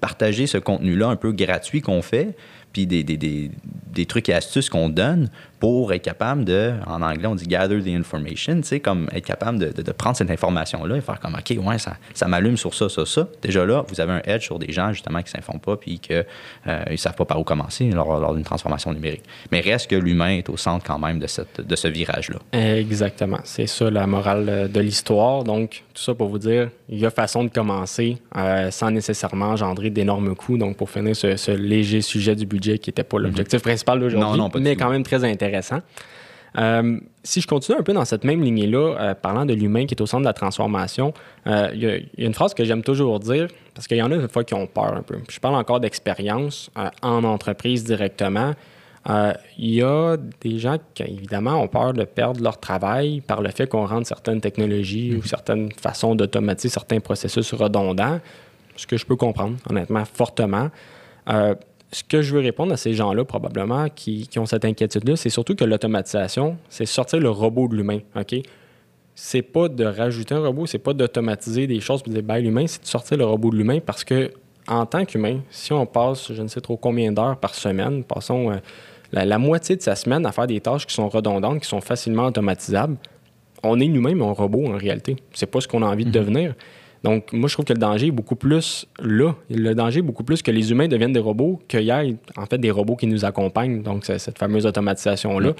[0.00, 2.28] Partagez ce contenu-là un peu gratuit qu'on fait,
[2.72, 3.50] puis des, des, des,
[3.92, 5.28] des trucs et astuces qu'on donne
[5.58, 9.26] pour être capable de, en anglais, on dit gather the information, tu sais, comme être
[9.26, 12.72] capable de, de- prendre cette information-là et faire comme, OK, ouais, ça, ça m'allume sur
[12.72, 13.28] ça, ça, ça.
[13.42, 15.98] Déjà là, vous avez un edge sur des gens, justement, qui ne s'informent pas puis
[15.98, 16.24] qu'ils
[16.66, 19.22] ne savent pas par où commencer lors, d'une transformation numérique.
[19.52, 22.38] Mais reste que l'humain est au centre quand même de, cette, de ce virage-là.
[22.58, 23.40] Exactement.
[23.44, 25.44] C'est ça la morale euh, de l'histoire.
[25.44, 29.48] Donc, tout ça pour vous dire, il y a façon de commencer euh, sans nécessairement
[29.50, 30.56] engendrer d'énormes coûts.
[30.56, 34.02] Donc, pour finir ce, ce léger sujet du budget qui n'était pas l'objectif principal Mhm.
[34.04, 34.80] D'aujourd'hui, mais tout.
[34.82, 35.80] quand même très intéressant.
[36.58, 39.94] Euh, si je continue un peu dans cette même lignée-là, euh, parlant de l'humain qui
[39.94, 41.12] est au centre de la transformation,
[41.46, 43.96] euh, il y, a- il y a une phrase que j'aime toujours dire, parce qu'il
[43.98, 45.18] y en a des fois qui ont peur un peu.
[45.28, 46.70] Je parle encore d'expérience
[47.02, 48.54] en entreprise directement.
[49.08, 53.50] Il y a des gens qui, évidemment, ont peur de perdre leur travail par le
[53.50, 58.18] fait qu'on rende certaines technologies ou certaines façons d'automatiser certains processus redondants,
[58.76, 60.68] ce que je peux comprendre, honnêtement, fortement.
[61.92, 65.30] Ce que je veux répondre à ces gens-là, probablement, qui, qui ont cette inquiétude-là, c'est
[65.30, 68.36] surtout que l'automatisation, c'est sortir le robot de l'humain, OK?
[69.16, 72.66] C'est pas de rajouter un robot, c'est pas d'automatiser des choses de dire, ben, l'humain,
[72.66, 74.30] c'est de sortir le robot de l'humain parce que,
[74.68, 78.52] en tant qu'humain, si on passe, je ne sais trop combien d'heures par semaine, passons
[78.52, 78.56] euh,
[79.10, 81.80] la, la moitié de sa semaine à faire des tâches qui sont redondantes, qui sont
[81.80, 82.96] facilement automatisables,
[83.62, 85.16] on est nous-mêmes un robot en réalité.
[85.32, 86.54] C'est pas ce qu'on a envie de devenir.
[87.02, 89.34] Donc, moi, je trouve que le danger est beaucoup plus là.
[89.48, 92.46] Le danger est beaucoup plus que les humains deviennent des robots, qu'il y ait en
[92.46, 93.82] fait des robots qui nous accompagnent.
[93.82, 95.52] Donc, c'est cette fameuse automatisation-là.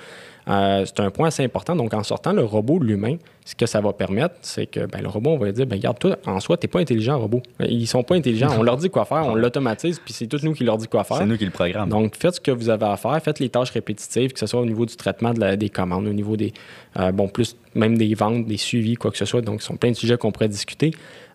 [0.48, 1.76] Euh, c'est un point assez important.
[1.76, 5.00] Donc, en sortant le robot de l'humain, ce que ça va permettre, c'est que ben,
[5.02, 7.42] le robot, on va dire, ben, regarde, toi, en soi, tu n'es pas intelligent, robot.
[7.60, 8.48] Ils sont pas intelligents.
[8.58, 11.04] On leur dit quoi faire, on l'automatise, puis c'est tous nous qui leur dit quoi
[11.04, 11.18] faire.
[11.18, 11.88] C'est nous qui le programme.
[11.88, 14.60] Donc, faites ce que vous avez à faire, faites les tâches répétitives, que ce soit
[14.60, 16.52] au niveau du traitement de la- des commandes, au niveau des,
[16.98, 19.40] euh, bon, plus même des ventes, des suivis, quoi que ce soit.
[19.42, 20.92] Donc, ce sont plein de sujets qu'on pourrait discuter.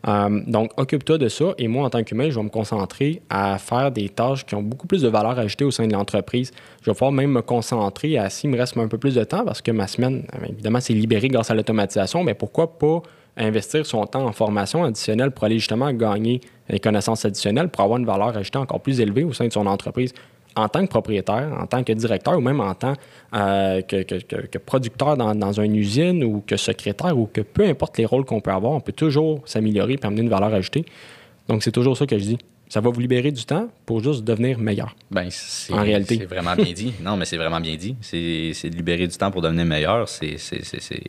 [0.08, 1.46] Euh, donc, occupe-toi de ça.
[1.58, 4.62] Et moi, en tant qu'humain, je vais me concentrer à faire des tâches qui ont
[4.62, 6.52] beaucoup plus de valeur ajoutée au sein de l'entreprise.
[6.86, 9.44] Je vais pouvoir même me concentrer à, s'il me reste un peu plus de temps,
[9.44, 13.02] parce que ma semaine, euh, évidemment, c'est libéré grâce à l'automatisation, mais pourquoi pas
[13.38, 17.98] investir son temps en formation additionnelle pour aller justement gagner des connaissances additionnelles pour avoir
[17.98, 20.14] une valeur ajoutée encore plus élevée au sein de son entreprise
[20.56, 22.94] en tant que propriétaire, en tant que directeur ou même en tant
[23.34, 28.06] euh, que, producteur dans, dans une usine ou que secrétaire ou que peu importe les
[28.06, 30.86] rôles qu'on peut avoir, on peut toujours s'améliorer et amener une valeur ajoutée.
[31.48, 32.38] Donc, c'est toujours ça que je dis.
[32.68, 34.96] Ça va vous libérer du temps pour juste devenir meilleur.
[35.12, 36.18] Ben, c'est, En réalité.
[36.20, 36.94] C'est vraiment bien dit.
[37.02, 37.96] Non, mais c'est vraiment bien dit.
[38.02, 40.10] C'est, de libérer du temps pour devenir meilleur.
[40.10, 40.38] C'est,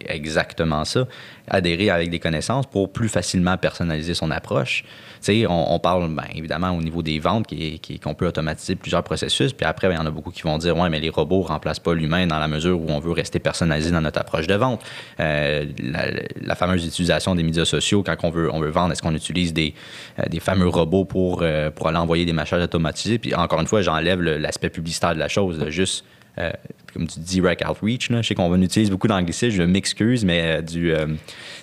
[0.07, 1.07] exactement ça.
[1.49, 4.85] Adhérer avec des connaissances pour plus facilement personnaliser son approche.
[5.29, 9.03] On, on parle, ben, évidemment, au niveau des ventes, qui, qui- qu'on peut automatiser plusieurs
[9.03, 9.53] processus.
[9.53, 11.43] Puis après, ben, il y en a beaucoup qui vont dire, ouais, mais les robots
[11.43, 14.47] ne remplacent pas l'humain dans la mesure où on veut rester personnalisé dans notre approche
[14.47, 14.83] de vente.
[15.19, 16.07] Euh, la,
[16.41, 19.53] la fameuse utilisation des médias sociaux, quand on veut, on veut vendre, est-ce qu'on utilise
[19.53, 19.75] des,
[20.21, 23.19] euh, des fameux robots pour, euh, pour aller envoyer des messages automatisés?
[23.19, 26.05] Puis encore une fois, j'enlève le- l'aspect publicitaire de la chose, là, juste.
[26.39, 26.51] euh,
[26.93, 28.11] comme tu dis, direct outreach.
[28.11, 28.21] Là.
[28.23, 30.93] Je sais qu'on utilise beaucoup d'anglicisme, je m'excuse, mais euh, du.
[30.95, 31.07] euh,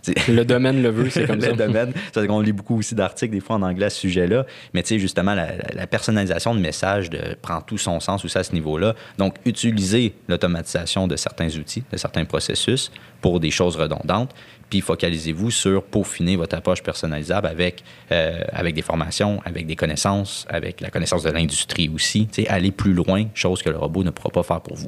[0.28, 1.52] Le domaine le veut, c'est comme le ça.
[1.54, 1.94] domaine.
[2.12, 4.46] C'est qu'on lit beaucoup aussi d'articles, des fois en anglais à ce sujet-là.
[4.74, 8.44] Mais tu sais, justement, la, personnalisation de messages de, prend tout son sens aussi à
[8.44, 8.96] ce niveau-là.
[9.20, 12.92] Donc, utiliser l'automatisation de certains outils, de certains processus
[13.22, 14.34] pour des choses redondantes.
[14.74, 20.48] Puis, focalisez-vous sur peaufiner votre approche personnalisable avec, euh, avec des formations, avec des connaissances,
[20.50, 22.26] avec la connaissance de l'industrie aussi.
[22.26, 24.88] Tu sais, aller plus loin, chose que le robot ne pourra pas faire pour vous.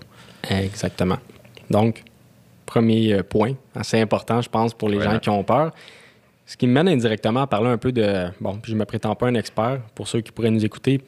[0.50, 1.19] Exactement.
[1.69, 2.02] Donc,
[2.65, 5.71] premier euh, point, assez important, je pense, pour les gens qui ont peur.
[6.48, 8.30] Ce qui me mène indirectement à parler un peu de.
[8.41, 11.00] Bon, je me prétends pas un expert, pour ceux qui pourraient nous écouter.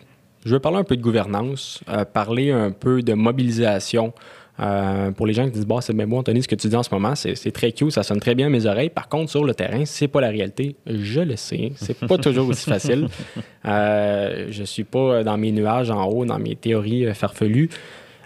[0.45, 4.13] Je veux parler un peu de gouvernance, euh, parler un peu de mobilisation.
[4.59, 6.75] Euh, pour les gens qui disent, bah, c'est bien beau, Anthony, ce que tu dis
[6.75, 8.89] en ce moment, c'est très cute, ça sonne très bien à mes oreilles.
[8.89, 10.75] Par contre, sur le terrain, c'est pas la réalité.
[10.87, 11.73] Je le sais.
[11.75, 13.07] C'est pas toujours aussi facile.
[13.65, 17.69] Euh, je suis pas dans mes nuages en haut, dans mes théories euh, farfelues.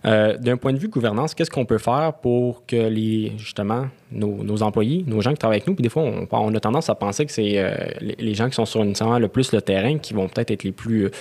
[0.04, 4.64] Euh, d'un point de vue gouvernance, qu'est-ce qu'on peut faire pour que les, justement, nos,
[4.64, 7.26] employés, nos gens qui travaillent avec nous, puis des fois, on, a tendance à penser
[7.26, 10.28] que c'est euh, les, gens qui sont sur une, le plus le terrain qui vont
[10.28, 11.12] peut-être être les plus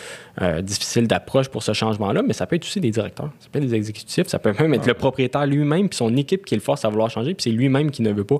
[0.40, 3.58] euh, difficiles d'approche pour ce changement-là, mais ça peut être aussi des directeurs, ça peut
[3.58, 6.62] être des exécutifs, ça peut même être le propriétaire lui-même, puis son équipe qui le
[6.62, 8.38] force à vouloir changer, puis c'est lui-même qui ne veut pas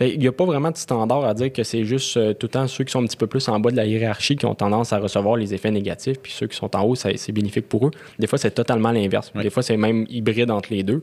[0.00, 2.50] il n'y a pas vraiment de standard à dire que c'est juste euh, tout le
[2.50, 4.54] temps ceux qui sont un petit peu plus en bas de la hiérarchie qui ont
[4.54, 7.86] tendance à recevoir les effets négatifs, puis ceux qui sont en haut, c'est bénéfique pour
[7.86, 7.90] eux.
[8.18, 9.32] Des fois, c'est totalement l'inverse.
[9.34, 11.02] Des fois, c'est même hybride entre les deux.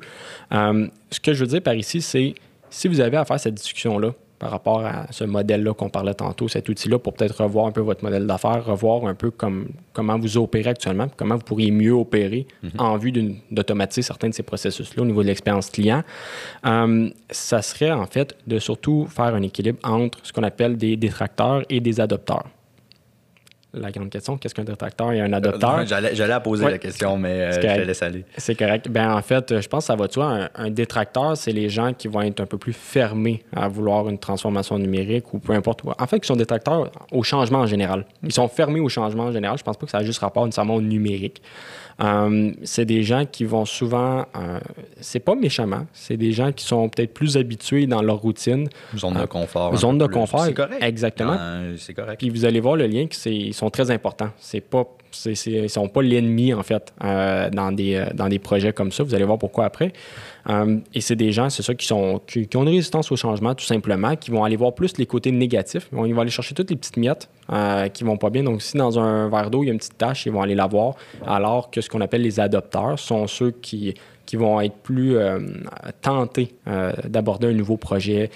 [0.52, 2.34] Euh, ce que je veux dire par ici, c'est
[2.70, 6.50] si vous avez à faire cette discussion-là, par rapport à ce modèle-là qu'on parlait tantôt,
[6.50, 10.20] cet outil-là, pour peut-être revoir un peu votre modèle d'affaires, revoir un peu comme, comment
[10.20, 12.72] vous opérez actuellement, comment vous pourriez mieux opérer mhm.
[12.78, 13.14] en vue
[13.52, 16.04] d'automatiser certains de ces processus-là au niveau de l'expérience client.
[16.66, 20.98] Euh, ça serait en fait de surtout faire un équilibre entre ce qu'on appelle des
[20.98, 22.50] détracteurs et des adopteurs
[23.74, 25.80] la grande question, qu'est-ce qu'un détracteur et un adopteur?
[25.80, 28.24] Euh, j'allais poser la question, mais euh, je te laisse aller.
[28.38, 28.90] C'est correct.
[28.90, 30.50] Ben, en fait, je pense que ça va de soi.
[30.56, 34.18] Un, détracteur, c'est les gens qui vont être un peu plus fermés à vouloir une
[34.18, 35.82] transformation numérique ou peu importe.
[35.98, 38.06] En fait, ils sont détracteurs au changement en général.
[38.24, 39.58] Ils sont fermés au changement en général.
[39.58, 41.42] Je pense pas que ça a juste rapport nécessairement au numérique.
[42.02, 44.60] Euh, c'est des gens qui vont souvent, euh,
[45.00, 48.68] c'est pas méchamment, c'est des gens qui sont peut-être plus habitués dans leur routine.
[48.98, 49.76] Zone de euh, confort.
[49.78, 50.46] Zone de confort.
[50.46, 50.82] C'est correct.
[50.82, 51.38] Exactement.
[51.78, 52.20] c'est correct.
[52.20, 54.30] Puis vous allez voir le lien, ils très importants.
[54.38, 54.88] C'est pas
[55.26, 59.04] ils ne sont pas l'ennemi, en fait, dans, des, dans des projets comme ça.
[59.04, 59.94] Vous allez voir pourquoi après.
[60.50, 63.66] et c'est des gens, c'est ça, qui, sont, qui, ont une résistance au changement, tout
[63.66, 65.88] simplement, qui vont aller voir plus les côtés négatifs.
[65.92, 68.44] Ils vont, ils vont aller chercher toutes les petites miettes euh, qui vont pas bien.
[68.44, 70.56] Donc, si dans un verre d'eau, il y a une petite tache, ils vont aller
[70.56, 70.96] la voir.
[71.26, 73.94] Alors que ce qu'on appelle les adopteurs sont ceux qui,
[74.26, 75.40] qui vont être plus euh,
[76.02, 78.30] tentés euh, d'aborder un nouveau projet,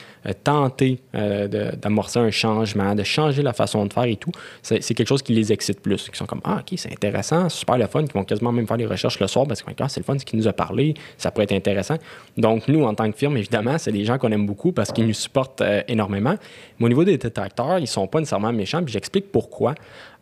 [0.44, 4.32] tentés d'amorcer un changement, de changer la façon de faire et tout.
[4.62, 6.10] C'est quelque chose qui les excite plus.
[6.10, 8.78] Qui sont comme Ah, OK, c'est intéressant, super le fun, qui vont quasiment même faire
[8.78, 10.94] des recherches le soir parce que ah, c'est le fun, ce qu'il nous a parlé,
[11.18, 11.96] ça pourrait être intéressant.
[12.38, 15.08] Donc, nous, en tant que firme, évidemment, c'est des gens qu'on aime beaucoup parce qu'ils
[15.08, 16.36] nous supportent énormément.
[16.80, 18.84] Mais au niveau des détracteurs, ils ne sont pas nécessairement méchants.
[18.84, 19.76] Puis j'explique pourquoi.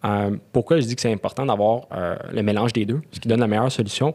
[0.05, 3.27] Euh, pourquoi je dis que c'est important d'avoir euh, le mélange des deux, ce qui
[3.27, 4.13] donne la meilleure solution.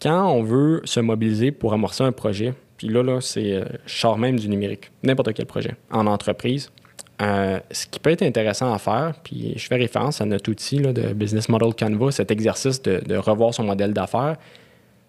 [0.00, 4.18] Quand on veut se mobiliser pour amorcer un projet, puis là, là c'est euh, char
[4.18, 6.70] même du numérique, n'importe quel projet, en entreprise,
[7.18, 11.14] ce qui peut être intéressant à faire, puis je fais référence à notre outil de
[11.14, 14.36] Business Model Canva, cet exercice de revoir son modèle d'affaires,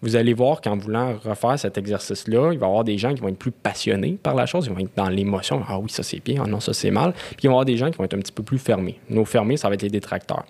[0.00, 3.20] vous allez voir qu'en voulant refaire cet exercice-là, il va y avoir des gens qui
[3.20, 5.62] vont être plus passionnés par la chose, ils vont être dans l'émotion.
[5.68, 7.12] Ah oui, ça c'est bien, ah non, ça c'est mal.
[7.12, 9.00] Puis il va y avoir des gens qui vont être un petit peu plus fermés.
[9.10, 10.44] Nos fermés, ça va être les détracteurs.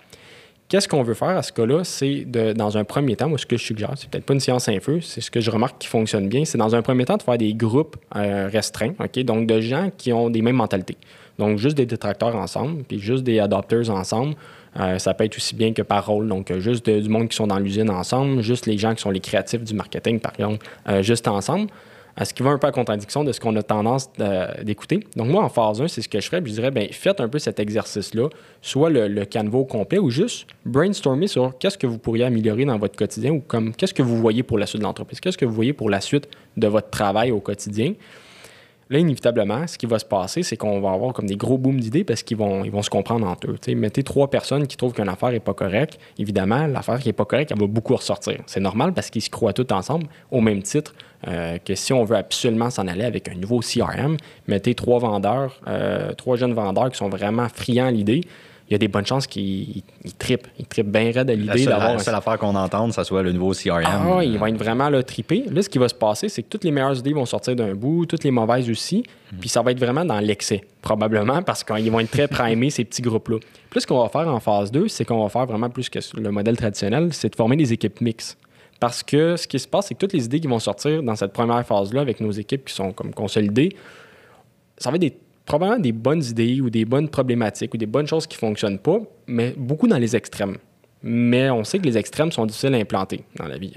[0.69, 1.83] Qu'est-ce qu'on veut faire à ce cas-là?
[1.83, 4.69] C'est dans un premier temps, moi, ce que je suggère, c'est peut-être pas une science
[4.69, 7.23] info, c'est ce que je remarque qui fonctionne bien, c'est dans un premier temps de
[7.23, 9.19] faire des groupes euh, restreints, OK?
[9.23, 10.95] Donc, de gens qui ont des mêmes mentalités.
[11.39, 14.35] Donc, juste des détracteurs ensemble, puis juste des adopters ensemble
[14.79, 17.35] euh, ça peut être aussi bien que par rôle, donc euh, juste du monde qui
[17.35, 20.63] sont dans l'usine ensemble, juste les gens qui sont les créatifs du marketing, par exemple,
[21.01, 21.69] juste ensemble.
[22.23, 24.09] Ce qui va un peu à contradiction de ce qu'on a tendance
[24.63, 25.01] d'écouter.
[25.15, 26.41] Donc, moi, en phase 1, c'est ce que je ferais.
[26.45, 28.29] je dirais, bien, faites un peu cet exercice-là,
[28.61, 32.77] soit le, le canevas complet ou juste brainstormer sur qu'est-ce que vous pourriez améliorer dans
[32.77, 35.45] votre quotidien ou comme qu'est-ce que vous voyez pour la suite de l'entreprise, qu'est-ce que
[35.45, 36.27] vous voyez pour la suite
[36.57, 37.93] de votre travail au quotidien?
[38.91, 41.79] Là, inévitablement, ce qui va se passer, c'est qu'on va avoir comme des gros booms
[41.79, 43.75] d'idées parce qu'ils vont, se comprendre entre eux.
[43.75, 45.99] mettez trois personnes qui trouvent qu'une affaire n'est pas correcte.
[46.17, 48.39] Évidemment, l'affaire qui n'est pas correcte, elle va beaucoup ressortir.
[48.47, 50.95] C'est normal parce qu'ils se croient tous ensemble au même titre
[51.27, 55.61] euh, que si on veut absolument s'en aller avec un nouveau CRM, mettez trois vendeurs,
[55.67, 58.21] euh, trois jeunes vendeurs qui sont vraiment friands à l'idée
[58.69, 59.81] il y a des bonnes chances qu'ils
[60.19, 60.47] trippent.
[60.59, 61.93] Ils trippent bien raide à l'idée d'avoir.
[61.93, 63.83] La seule affaire qu'on entende, ça soit le nouveau CRM.
[63.83, 65.45] Ah, ils vont être vraiment là, trippés.
[65.51, 67.73] Là, ce qui va se passer, c'est que toutes les meilleures idées vont sortir d'un
[67.73, 69.03] bout, toutes les mauvaises aussi.
[69.31, 69.37] Hmm.
[69.39, 72.85] Puis ça va être vraiment dans l'excès, probablement, parce qu'ils vont être très primés, ces
[72.85, 73.37] petits groupes-là.
[73.71, 75.99] Plus, ce qu'on va faire en phase 2, c'est qu'on va faire vraiment plus que
[76.19, 78.37] le modèle traditionnel, c'est de former des équipes mixtes.
[78.79, 81.15] Parce que ce qui se passe, c'est que toutes les idées qui vont sortir dans
[81.15, 83.75] cette première phase-là avec nos équipes qui sont comme consolidées,
[84.77, 85.17] ça va être des
[85.49, 88.77] probablement des bonnes idées ou des bonnes problématiques ou des bonnes choses qui ne fonctionnent
[88.77, 90.57] pas, mais beaucoup dans les extrêmes.
[91.01, 93.73] Mais on sait que les extrêmes sont difficiles à implanter dans la vie.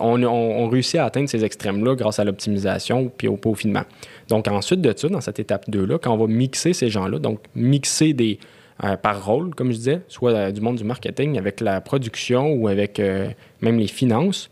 [0.00, 3.82] on, réussit à atteindre ces extrêmes-là grâce à l'optimisation puis au peaufinement.
[4.28, 7.40] Donc, ensuite de ça, dans cette étape 2-là, quand on va mixer ces gens-là, donc
[7.54, 8.38] mixer des,
[8.84, 12.52] euh, par rôle, comme je disais, soit euh, du monde du marketing avec la production
[12.52, 13.28] ou avec euh,
[13.60, 14.48] même les finances,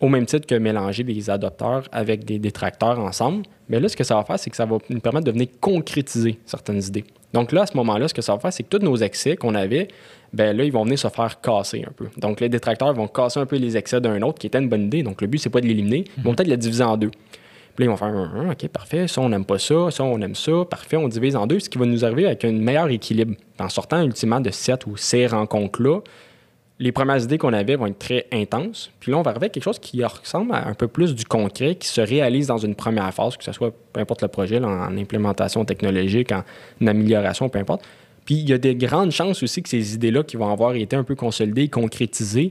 [0.00, 3.44] au même titre que mélanger des adopteurs avec des détracteurs ensemble.
[3.68, 5.48] Mais là, ce que ça va faire, c'est que ça va nous permettre de venir
[5.60, 7.04] concrétiser certaines idées.
[7.32, 9.36] Donc là, à ce moment-là, ce que ça va faire, c'est que tous nos excès
[9.36, 9.88] qu'on avait,
[10.32, 12.08] ben là, ils vont venir se faire casser un peu.
[12.16, 14.84] Donc les détracteurs vont casser un peu les excès d'un autre qui était une bonne
[14.84, 15.02] idée.
[15.02, 16.36] Donc le but, c'est pas de l'éliminer, ils vont mhm.
[16.36, 17.10] peut-être le diviser en deux.
[17.76, 20.34] Puis là, ils vont faire OK, parfait, ça, on n'aime pas ça, ça, on aime
[20.34, 23.34] ça, parfait, on divise en deux, ce qui va nous arriver avec un meilleur équilibre.
[23.60, 26.00] En sortant ultimement de cette ou ces rencontres-là,
[26.80, 28.90] les premières idées qu'on avait vont être très intenses.
[29.00, 31.26] Puis là, on va arriver à quelque chose qui ressemble à un peu plus du
[31.26, 34.58] concret, qui se réalise dans une première phase, que ce soit peu importe le projet,
[34.64, 37.82] en implémentation technologique, en amélioration, peu importe.
[38.24, 40.96] Puis il y a des grandes chances aussi que ces idées-là qui vont avoir été
[40.96, 42.50] un peu consolidées, concrétisées,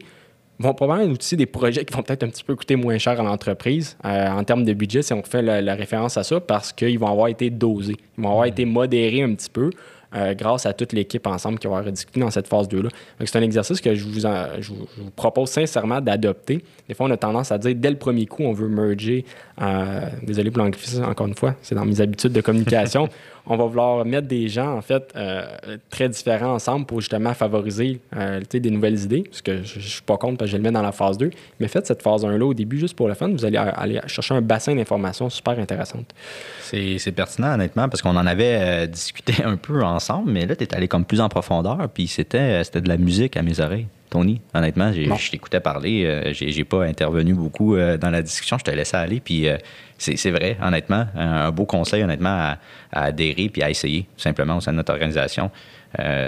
[0.60, 3.20] vont probablement être aussi des projets qui vont peut-être un petit peu coûter moins cher
[3.20, 6.72] à l'entreprise euh, en termes de budget, si on fait la, référence à ça, parce
[6.72, 7.96] qu'ils vont avoir été dosés.
[8.18, 8.50] Ils vont avoir mmh.
[8.50, 9.72] été modérés un petit peu.
[10.16, 12.90] Euh, grâce à toute l'équipe ensemble qui va discuté dans cette phase 2-là.
[13.24, 16.64] C'est un exercice que je vous, je vous, propose sincèrement d'adopter.
[16.88, 19.24] Des fois, on a tendance à dire dès le premier coup, on veut merger.
[19.62, 23.08] Euh, désolé pour l'anglicisme, encore une fois, c'est dans mes habitudes de communication.
[23.46, 25.46] on va vouloir mettre des gens, en fait, euh,
[25.90, 30.02] très différents ensemble pour justement favoriser euh, des nouvelles idées, parce que je ne suis
[30.02, 31.30] pas contre, parce que je le mets dans la phase 2.
[31.60, 34.36] Mais faites cette phase 1-là au début, juste pour le fun, vous allez aller chercher
[34.36, 36.14] un bassin d'informations super intéressante.
[36.62, 40.64] C'est pertinent, honnêtement, parce qu'on en avait euh, discuté un peu ensemble, mais là, tu
[40.64, 43.88] es allé comme plus en profondeur, puis c'était de la musique à mes oreilles.
[44.10, 48.64] Tony, honnêtement, je t'écoutais parler, euh, j'ai pas intervenu beaucoup euh, dans la discussion, je
[48.64, 49.58] te laissé aller, puis euh,
[49.98, 52.58] c'est vrai, honnêtement, un, beau conseil, honnêtement, à,
[52.92, 55.52] adhérer puis à essayer, simplement, au sein de notre organisation.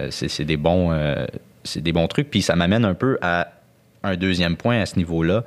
[0.10, 0.94] c'est des, bons,
[1.76, 3.48] des bons trucs, puis ça m'amène un peu à
[4.04, 5.46] un deuxième point à ce niveau-là.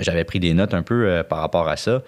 [0.00, 2.02] J'avais pris des notes un peu par rapport à ça.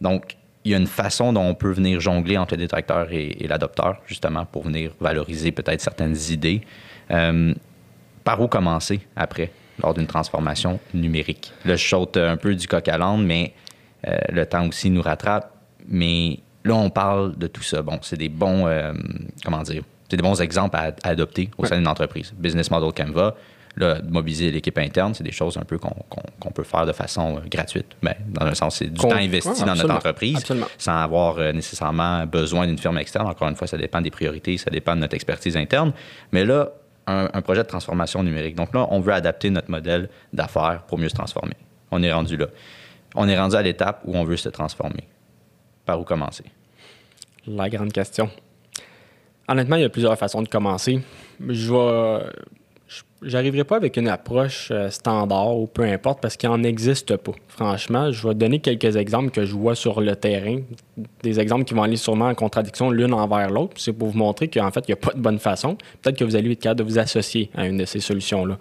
[0.00, 3.36] Donc, il y a une façon dont on peut venir jongler entre le détracteur et,
[3.40, 6.62] et l'adopteur, justement, pour venir valoriser peut-être certaines idées
[8.28, 9.50] par où commencer après,
[9.82, 11.50] lors d'une transformation numérique?
[11.64, 13.54] Là, je saute un peu du coq à l'âne, mais
[14.06, 15.50] euh, le temps aussi nous rattrape.
[15.88, 17.80] Mais là, on parle de tout ça.
[17.80, 18.92] Bon, c'est des bons, euh,
[19.42, 22.34] comment dire, c'est des bons exemples à, adopter au sein d'une entreprise.
[22.36, 23.34] Business Model Canva,
[23.78, 27.40] là, mobiliser l'équipe interne, c'est des choses un peu qu'on peut faire de façon euh,
[27.50, 27.96] gratuite.
[28.02, 30.44] Mais ben, dans un sens, c'est du temps investi dans notre entreprise
[30.76, 33.26] sans avoir nécessairement besoin d'une firme externe.
[33.26, 35.94] Encore une fois, ça dépend des priorités, ça dépend de notre expertise interne.
[36.30, 36.68] Mais là,
[37.08, 38.54] un, projet de transformation numérique.
[38.54, 41.56] Donc là, on veut adapter notre modèle d'affaires pour mieux se transformer.
[41.90, 42.46] On est rendu là.
[43.14, 45.08] On est rendu à l'étape où on veut se transformer.
[45.86, 46.44] Par où commencer?
[47.46, 48.30] La grande question.
[49.48, 51.00] Honnêtement, il y a plusieurs façons de commencer.
[51.48, 52.30] Je vais
[53.22, 57.32] j'arriverai pas avec une approche euh, standard ou peu importe parce qu'il n'en existe pas.
[57.48, 60.58] Franchement, je vais donner quelques exemples que je vois sur le terrain,
[61.22, 63.74] des exemples qui vont aller sûrement en contradiction l'une envers l'autre.
[63.76, 65.76] C'est pour vous montrer qu'en fait, il n'y a pas de bonne façon.
[66.02, 68.58] Peut-être que vous allez être capable de vous associer à une de ces solutions-là.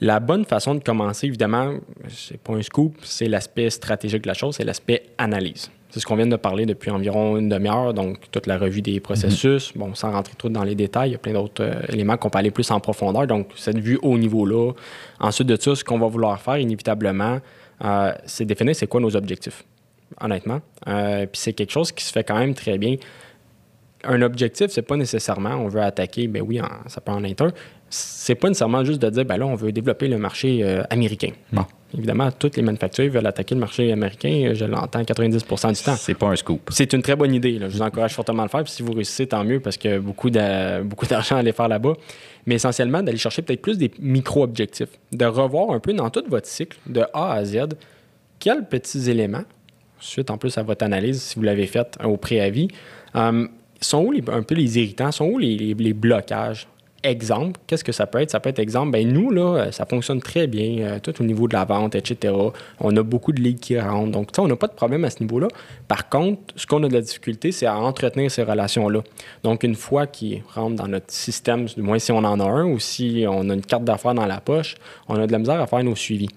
[0.00, 1.74] La bonne façon de commencer, évidemment,
[2.08, 5.70] c'est pas un scoop, c'est l'aspect stratégique de la chose, c'est l'aspect analyse.
[5.94, 8.98] C'est ce qu'on vient de parler depuis environ une demi-heure, donc toute la revue des
[8.98, 9.72] processus.
[9.76, 9.80] Mhm.
[9.80, 12.30] Bon, sans rentrer trop dans les détails, il y a plein d'autres euh, éléments qu'on
[12.30, 13.28] peut aller plus en profondeur.
[13.28, 14.72] Donc, cette vue au niveau-là.
[15.20, 17.38] Ensuite de ça, ce qu'on va vouloir faire, inévitablement,
[17.84, 19.62] euh, c'est définir c'est quoi nos objectifs,
[20.20, 20.62] honnêtement.
[20.88, 22.96] Euh, puis c'est quelque chose qui se fait quand même très bien.
[24.02, 27.52] Un objectif, c'est pas nécessairement on veut attaquer, ben oui, ça peut en être un.
[27.88, 31.30] C'est pas nécessairement juste de dire, ben là, on veut développer le marché américain.
[31.52, 31.64] Bon,
[31.96, 34.52] Évidemment, toutes les manufacturiers veulent attaquer le marché américain.
[34.54, 35.96] Je l'entends 90% du temps.
[35.96, 36.70] C'est pas un scoop.
[36.72, 37.58] C'est une très bonne idée.
[37.60, 38.64] Je vous encourage fortement à le faire.
[38.64, 41.94] Puis si vous réussissez, tant mieux parce que beaucoup d'argent à aller faire là-bas.
[42.46, 44.90] Mais essentiellement, d'aller chercher peut-être plus des micro-objectifs.
[45.12, 47.58] De revoir un peu dans tout votre cycle, de A à Z,
[48.38, 49.44] quels petits éléments,
[49.98, 52.68] suite en plus à votre analyse, si vous l'avez faite au préavis,
[53.16, 53.46] euh,
[53.80, 56.66] sont où un peu les irritants, sont où les blocages?
[57.04, 58.30] Exemple, qu'est-ce que ça peut être?
[58.30, 61.24] Ça peut être exemple, ben nous, là, euh, ça fonctionne très bien, euh, tout au
[61.24, 62.34] niveau de la vente, etc.
[62.80, 64.10] On a beaucoup de leads qui rentrent.
[64.10, 65.48] Donc, on n'a pas de problème à ce niveau-là.
[65.86, 69.02] Par contre, ce qu'on a de la difficulté, c'est à entretenir ces relations-là.
[69.42, 72.64] Donc, une fois qu'ils rentrent dans notre système, du moins si on en a un
[72.64, 74.74] ou si on a une carte d'affaires dans la poche,
[75.08, 76.30] on a de la misère à faire nos suivis.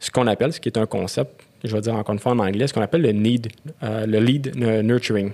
[0.00, 2.38] Ce qu'on appelle, ce qui est un concept je vais dire encore une fois en
[2.38, 3.48] anglais, ce qu'on appelle le need,
[3.82, 5.32] euh, le lead nurturing,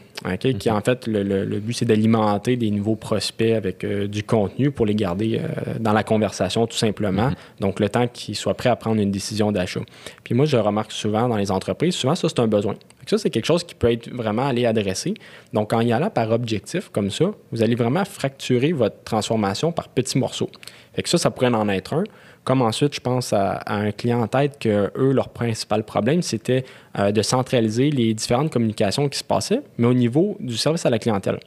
[0.59, 4.87] qui en fait, le, but, c'est d'alimenter des nouveaux prospects avec euh, du contenu pour
[4.87, 7.29] les garder euh, dans la conversation tout simplement.
[7.29, 7.35] Mhm.
[7.61, 9.81] Donc, le temps qu'ils soient prêts à prendre une décision d'achat.
[10.25, 12.75] Puis moi, je remarque souvent dans les entreprises, souvent, ça, c'est un besoin.
[13.07, 15.15] Ça, c'est quelque chose qui peut être vraiment aller adresser.
[15.53, 19.89] Donc, en y allant par objectif, comme ça, vous allez vraiment fracturer votre transformation par
[19.89, 20.51] petits morceaux.
[20.95, 22.05] Fait que ça, ça pourrait en être un.
[22.45, 26.65] Comme ensuite, je pense à, un client en tête que eux, leur principal problème, c'était
[26.99, 30.91] euh, de centraliser les différentes communications qui se passaient, mais au niveau du service à
[30.91, 31.39] la clientèle.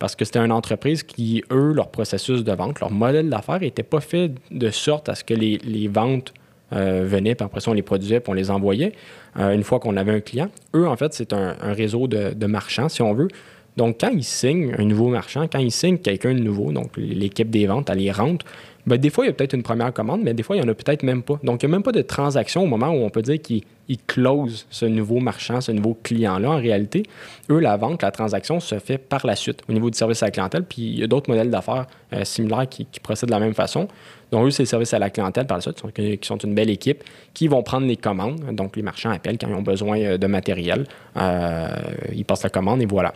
[0.00, 3.84] Parce que c'était une entreprise qui, eux, leur processus de vente, leur modèle d'affaires n'était
[3.84, 6.32] pas fait de sorte à ce que les, ventes
[6.72, 8.92] euh, venaient, puis après ça, on les produisait, puis on les envoyait
[9.38, 10.48] euh, une fois qu'on avait un client.
[10.74, 13.28] Eux, en fait, c'est un, réseau de, de, marchands, si on veut.
[13.76, 17.50] Donc, quand ils signent un nouveau marchand, quand ils signent quelqu'un de nouveau, donc l'équipe
[17.50, 18.44] des ventes, elle les rentre,
[18.86, 20.66] ben, des fois, il y a peut-être une première commande, mais des fois, il n'y
[20.66, 21.38] en a peut-être même pas.
[21.42, 23.62] Donc, il n'y a même pas de transaction au moment où on peut dire qu'il
[23.90, 26.50] ils closent ce nouveau marchand, ce nouveau client-là.
[26.50, 27.02] En réalité,
[27.50, 30.26] eux, la vente, la transaction se fait par la suite au niveau du service à
[30.26, 30.62] la clientèle.
[30.62, 33.88] Puis il y a d'autres modèles d'affaires euh, similaires qui, procèdent de la même façon.
[34.30, 36.70] Donc, eux, c'est le service à la clientèle par la suite, qui sont, une belle
[36.70, 37.02] équipe,
[37.34, 38.40] qui vont prendre les commandes.
[38.52, 40.86] Donc, les marchands appellent quand ils ont besoin euh, de matériel.
[41.16, 41.68] Euh,
[42.14, 43.12] ils passent la commande et voilà.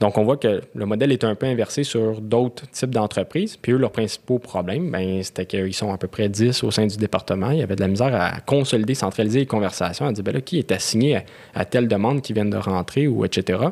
[0.00, 3.58] Donc, on voit que le modèle est un peu inversé sur d'autres types d'entreprises.
[3.58, 6.86] Puis eux, leurs principaux problèmes, ben, c'était qu'ils sont à peu près 10 au sein
[6.86, 7.50] du département.
[7.50, 10.40] Il y avait de la misère à consolider, centraliser les conversations, à dire, ben là,
[10.40, 11.20] qui est assigné
[11.54, 13.64] à, telle demande qui vient de rentrer ou etc.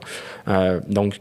[0.48, 1.18] Euh, donc,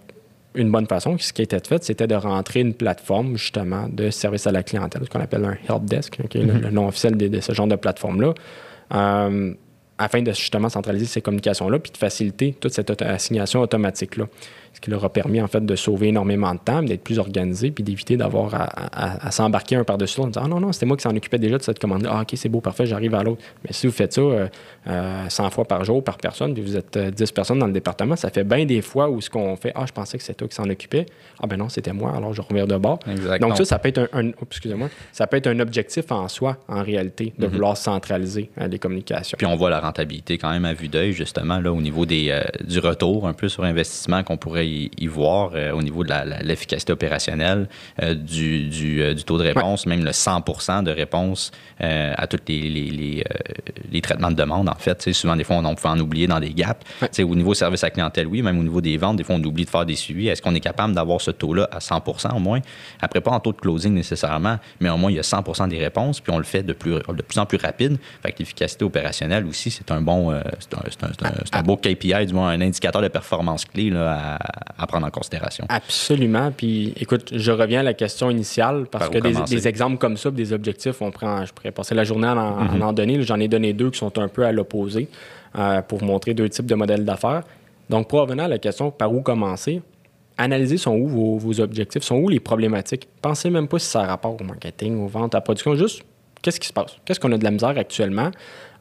[0.55, 4.09] une bonne façon, ce qui a été fait, c'était de rentrer une plateforme, justement, de
[4.09, 6.69] service à la clientèle, ce qu'on appelle un help desk, est le, mm-hmm.
[6.71, 8.33] nom officiel de, ce genre de plateforme-là.
[8.93, 9.53] Euh,
[9.97, 14.25] afin de justement centraliser ces communications-là puis de faciliter toute cette assignation automatique-là
[14.73, 17.71] ce qui leur a permis en fait de sauver énormément de temps, d'être plus organisé,
[17.71, 18.53] puis d'éviter d'avoir
[18.93, 21.39] à, s'embarquer un par-dessus l'autre en disant Ah non, non, c'était moi qui s'en occupais
[21.39, 22.09] déjà de cette commande-là.
[22.13, 23.41] Ah, ok, c'est beau, parfait, j'arrive à l'autre.
[23.63, 24.47] Mais si vous faites ça 100 euh,
[24.89, 28.15] euh, fois par jour, par personne, puis vous êtes 10 euh, personnes dans le département,
[28.15, 30.47] ça fait bien des fois où ce qu'on fait Ah, je pensais que c'était toi
[30.47, 31.05] qui s'en occupait.
[31.41, 32.99] Ah, ben non, c'était moi, alors je reviens de bord.
[33.39, 36.83] Donc, ça, ça peut être un, excusez-moi, ça peut être un objectif en soi, en
[36.83, 37.53] réalité, de mhm.
[37.53, 39.37] vouloir centraliser les communications.
[39.37, 42.41] Puis on voit la rentabilité quand même à vue d'œil, justement, là, au niveau des,
[42.63, 46.93] du retour un peu sur investissement qu'on pourrait y, voir euh, au niveau de l'efficacité
[46.93, 47.67] opérationnelle,
[48.01, 52.69] euh, du, euh, du, taux de réponse, même le 100 de réponse à tous les,
[52.69, 53.23] les,
[53.91, 55.13] les, traitements de demande, en fait.
[55.13, 56.81] souvent, des fois, on, peut en oublier dans des gaps.
[57.19, 59.65] Au niveau service à clientèle, oui, même au niveau des ventes, des fois, on oublie
[59.65, 60.27] de faire des suivis.
[60.27, 62.01] Est-ce qu'on est capable d'avoir ce taux-là à 100
[62.35, 62.59] au moins?
[63.01, 65.77] Après, pas en taux de closing nécessairement, mais au moins, il y a 100 des
[65.77, 67.97] réponses, puis on le fait de plus, de plus en plus rapide.
[68.23, 72.33] Fait que l'efficacité opérationnelle aussi, c'est un bon, c'est un, un, un, beau KPI, du
[72.33, 75.65] moins un indicateur de performance clé là, à, à prendre en considération.
[75.69, 76.51] Absolument.
[76.55, 80.53] Puis écoute, je reviens à la question initiale parce que des, exemples comme ça, des
[80.53, 82.93] objectifs, on prend, je pourrais passer la journée à en, mm-hmm.
[82.93, 83.21] donner.
[83.23, 85.09] J'en ai donné deux qui sont un peu à l'opposé
[85.57, 87.43] euh, pour vous montrer deux types de modèles d'affaires.
[87.89, 89.81] Donc, pour revenir à la question par où commencer,
[90.37, 93.07] analyser sont où vos, objectifs, sont où les problématiques.
[93.21, 96.03] Pensez même pas si ça a rapport au marketing, aux ventes, à la production, juste
[96.41, 98.29] qu'est-ce qui se passe, qu'est-ce qu'on a de la misère actuellement?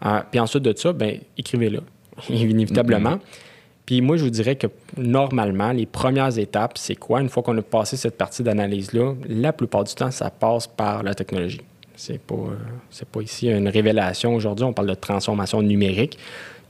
[0.04, 1.80] Euh, puis ensuite de ça, ben, écrivez-le,
[2.28, 3.16] inévitablement.
[3.16, 3.45] Mm-hmm.
[3.87, 4.66] Puis moi, je vous dirais que
[4.97, 7.20] normalement, les premières étapes, c'est quoi?
[7.20, 11.05] Une fois qu'on a passé cette partie d'analyse-là, la plupart du temps, ça passe par
[11.05, 11.61] la technologie.
[11.95, 16.18] C'est pas, euh, pas ici une révélation aujourd'hui, on parle de transformation numérique.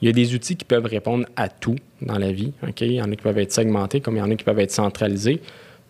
[0.03, 2.53] Il y a des outils qui peuvent répondre à tout dans la vie.
[2.63, 2.83] OK?
[2.83, 4.59] Il y en a qui peuvent être segmentés, comme il y en a qui peuvent
[4.59, 5.41] être centralisés.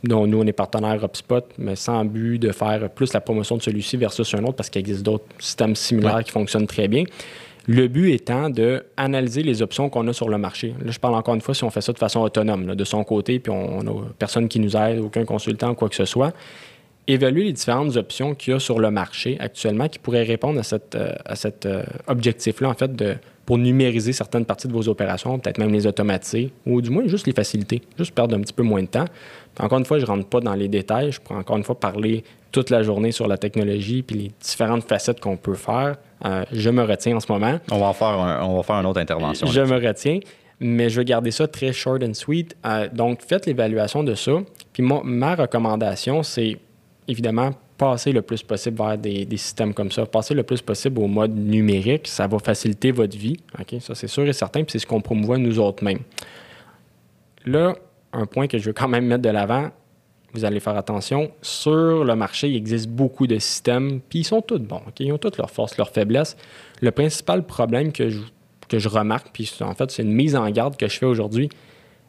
[0.05, 3.63] Donc, nous, on est partenaire HubSpot, mais sans but de faire plus la promotion de
[3.63, 7.05] celui-ci versus un autre, parce qu'il existe d'autres systèmes similaires qui fonctionnent très bien.
[7.69, 10.75] Le but étant d'analyser les options qu'on a sur le marché.
[10.85, 13.03] Là, je parle encore une fois si on fait ça de façon autonome, de son
[13.03, 16.33] côté, puis on n'a personne qui nous aide, aucun consultant, quoi que ce soit.
[17.09, 20.97] Évaluer les différentes options qu'il y a sur le marché actuellement qui pourraient répondre à,
[20.97, 22.91] euh, cet euh, objectif-là, en fait,
[23.45, 27.27] pour numériser certaines parties de vos opérations, peut-être même les automatiser, ou du moins juste
[27.29, 29.05] les faciliter, juste perdre un petit peu moins de temps.
[29.59, 31.79] Encore une fois, je ne rentre pas dans les détails, je pourrais encore une fois
[31.79, 35.97] parler toute la journée sur la technologie puis les différentes facettes qu'on peut faire.
[36.25, 37.59] Euh, je me retiens en ce moment.
[37.71, 39.47] On va, en faire on va faire une autre intervention.
[39.47, 40.21] Je me retiens,
[40.61, 42.57] mais je vais garder ça très short and sweet.
[42.65, 44.33] Euh, donc, faites l'évaluation de ça.
[44.73, 46.57] Puis ma recommandation, c'est
[47.09, 50.07] évidemment passer le plus possible vers des, systèmes comme ça.
[50.07, 52.09] Passer le plus possible au mode numérique.
[52.09, 53.37] Ça va faciliter votre vie.
[53.59, 53.81] OK?
[53.81, 54.63] Ça, c'est sûr et certain.
[54.63, 56.01] Puis c'est ce qu'on promouvoit nous autres mêmes.
[57.45, 57.75] Là,
[58.13, 59.71] un point que je veux quand même mettre de l'avant,
[60.33, 61.31] vous allez faire attention.
[61.43, 64.83] Sur le marché, il existe beaucoup de systèmes, puis ils sont tous bons.
[64.99, 66.37] Ils ont toutes leurs forces, leurs faiblesses.
[66.81, 68.21] Le principal problème que je,
[68.69, 71.49] que je remarque, puis en fait, c'est une mise en garde que je fais aujourd'hui,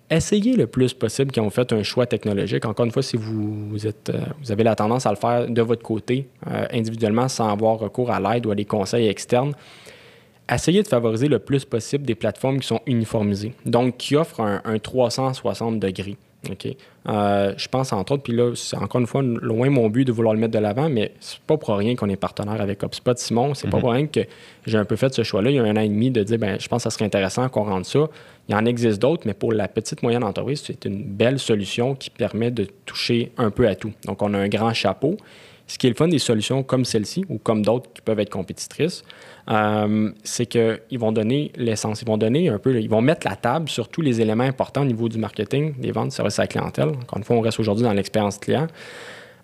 [0.10, 2.66] essayez le plus possible quand vous faites un choix technologique.
[2.66, 5.62] Encore une fois, si vous, êtes, euh, vous avez la tendance à le faire de
[5.62, 9.54] votre côté, euh, individuellement, sans avoir recours à l'aide ou à des conseils externes,
[10.52, 14.62] essayez de favoriser le plus possible des plateformes qui sont uniformisées, donc qui offrent un,
[14.66, 16.18] un 360 degrés.
[16.50, 16.68] OK?
[17.10, 20.12] Euh, je pense entre autres, puis là, c'est encore une fois loin mon but de
[20.12, 23.18] vouloir le mettre de l'avant, mais c'est pas pour rien qu'on est partenaire avec HubSpot.
[23.18, 23.82] Simon, c'est pas mhm.
[23.82, 24.22] pour rien que
[24.66, 26.38] j'ai un peu fait ce choix-là il y a un an et demi de dire,
[26.38, 28.08] ben, je pense que ça serait intéressant qu'on rentre ça.
[28.50, 31.96] Il y en existe d'autres, mais pour la petite moyenne entreprise, c'est une belle solution
[31.96, 33.94] qui permet de toucher un peu à tout.
[34.06, 35.18] Donc, on a un grand chapeau.
[35.68, 38.30] Ce qui est le fun des solutions comme celle-ci ou comme d'autres qui peuvent être
[38.30, 39.04] compétitrices,
[39.50, 42.02] euh, c'est qu'ils vont donner l'essence.
[42.02, 44.82] Ils vont donner un peu, ils vont mettre la table sur tous les éléments importants
[44.82, 46.90] au niveau du marketing, des ventes, services à la clientèle.
[46.90, 48.68] Encore une fois, on reste aujourd'hui dans l'expérience client.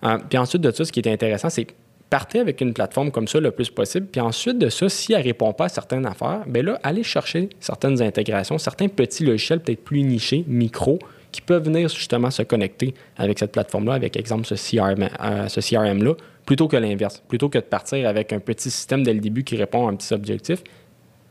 [0.06, 1.68] Euh, puis ensuite de ça, ce qui est intéressant, c'est
[2.10, 4.06] partez avec une plateforme comme ça le plus possible.
[4.06, 7.02] Puis ensuite de ça, si elle ne répond pas à certaines affaires, bien là, allez
[7.02, 11.00] chercher certaines intégrations, certains petits logiciels peut-être plus nichés, micro,
[11.34, 15.60] qui peuvent venir justement se connecter avec cette plateforme-là, avec exemple ce CRM, euh, ce
[15.60, 16.14] CRM-là,
[16.46, 17.22] plutôt que l'inverse.
[17.28, 19.96] Plutôt que de partir avec un petit système dès le début qui répond à un
[19.96, 20.64] petit objectif,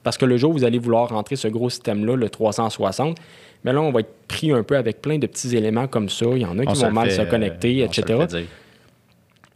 [0.03, 3.17] Parce que le jour où vous allez vouloir rentrer ce gros système-là, le 360,
[3.65, 6.27] mais là, on va être pris un peu avec plein de petits éléments comme ça.
[6.33, 8.47] Il y en a qui vont mal se connecter, etc.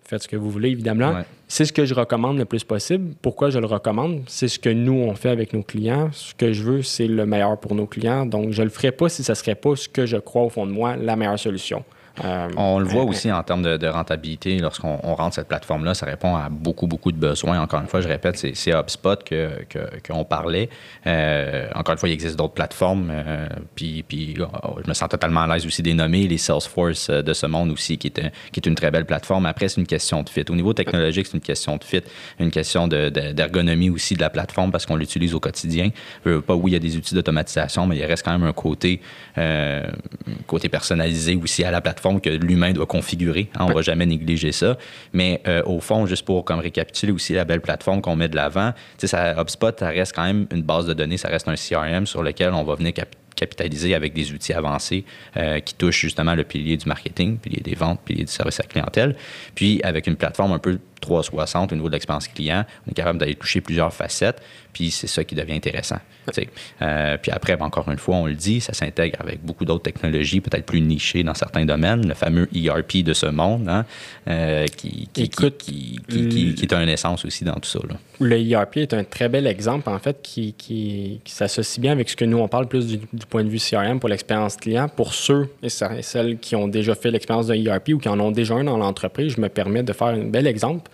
[0.09, 1.15] Faites ce que vous voulez, évidemment.
[1.49, 3.15] C'est ce que je recommande le plus possible.
[3.23, 4.23] Pourquoi je le recommande?
[4.29, 6.11] C'est ce que nous, on fait avec nos clients.
[6.13, 8.25] Ce que je veux, c'est le meilleur pour nos clients.
[8.25, 10.43] Donc, je ne le ferai pas si ce ne serait pas ce que je crois
[10.43, 11.85] au fond de moi, la meilleure solution.
[12.25, 14.59] Euh, on le voit euh, aussi en termes de, rentabilité.
[14.59, 17.61] Lorsqu'on rentre cette plateforme-là, ça répond à beaucoup, beaucoup de besoins.
[17.61, 20.69] Encore une fois, je répète, c'est HubSpot qu'on que, parlait.
[21.07, 23.13] Euh, encore une fois, il existe d'autres plateformes.
[23.75, 27.33] puis, puis oh, je me sens totalement à l'aise aussi des nommer, les Salesforce de
[27.33, 29.47] ce monde aussi, qui est, qui est une très belle plateforme.
[29.47, 30.45] Après, c'est une question de fit.
[30.49, 32.03] Au niveau technologique, c'est une question de fit,
[32.39, 35.91] une question d'ergonomie aussi de la plateforme parce qu'on l'utilise au quotidien.
[36.25, 39.01] pas, oui, il y a des outils d'automatisation, mais il reste quand même un côté,
[40.47, 43.49] côté personnalisé aussi à la plateforme que l'humain doit configurer.
[43.55, 44.79] Hein, on ne va jamais négliger ça.
[45.13, 48.37] Mais euh, au fond, juste pour comme récapituler aussi la belle plateforme qu'on met de
[48.37, 52.07] l'avant, ça, HubSpot, ça reste quand même une base de données, ça reste un CRM
[52.07, 52.93] sur lequel on va venir
[53.35, 55.05] capitaliser avec des outils avancés
[55.37, 58.63] euh, qui touchent justement le pilier du marketing, pilier des ventes, pilier du service à
[58.63, 59.17] la clientèle.
[59.55, 63.19] Puis avec une plateforme un peu 360 au niveau de l'expérience client, on est capable
[63.19, 64.41] d'aller toucher plusieurs facettes,
[64.73, 65.99] puis c'est ça qui devient intéressant.
[66.83, 69.83] Euh, puis après, ben, encore une fois, on le dit, ça s'intègre avec beaucoup d'autres
[69.83, 73.85] technologies, peut-être plus nichées dans certains domaines, le fameux ERP de ce monde, hein,
[74.29, 77.79] euh, qui, qui, qui, qui, est un essence aussi dans tout ça.
[77.89, 77.97] Là.
[78.21, 82.17] Le ERP est un très bel exemple, en fait, qui, qui, s'associe bien avec ce
[82.17, 84.89] que nous, on parle plus du, point de vue CRM pour l'expérience client.
[84.89, 88.31] Pour ceux et celles qui ont déjà fait l'expérience d'un ERP ou qui en ont
[88.31, 90.91] déjà un dans l'entreprise, je me permets de faire un bel exemple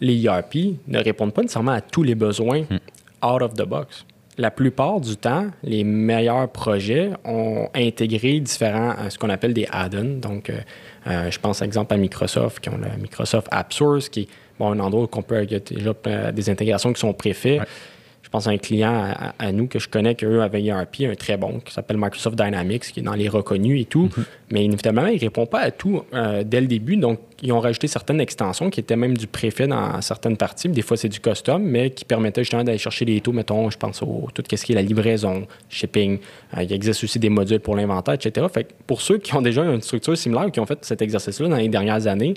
[0.00, 0.54] les ERP
[0.86, 2.78] ne répondent pas nécessairement à tous les besoins hmm.
[3.24, 4.04] out of the box.
[4.38, 9.66] La plupart du temps, les meilleurs projets ont intégré différents, euh, ce qu'on appelle des
[9.70, 10.20] add-ons.
[10.20, 10.58] Donc, euh,
[11.06, 14.28] euh, je pense, par exemple, à Microsoft, qui ont le Microsoft App Source, qui est
[14.58, 17.62] bon, un endroit où on peut, il y a déjà des intégrations qui sont préfaites.
[18.26, 21.36] Je pense à un client à, nous que je connais, qu'eux avaient ERP, un très
[21.36, 24.10] bon, qui s'appelle Microsoft Dynamics, qui est dans les reconnus et tout.
[24.16, 24.24] Mhm.
[24.50, 26.96] Mais inévitablement, il ne répond pas à tout euh, dès le début.
[26.96, 30.68] Donc, ils ont rajouté certaines extensions qui étaient même du préfet dans certaines parties.
[30.68, 33.78] Des fois, c'est du custom, mais qui permettaient justement d'aller chercher les taux, mettons, je
[33.78, 36.18] pense au tout ce qui est la livraison, shipping.
[36.56, 38.44] Euh, il existe aussi des modules pour l'inventaire, etc.
[38.52, 41.58] Fait pour ceux qui ont déjà une structure similaire, qui ont fait cet exercice-là dans
[41.58, 42.34] les dernières années,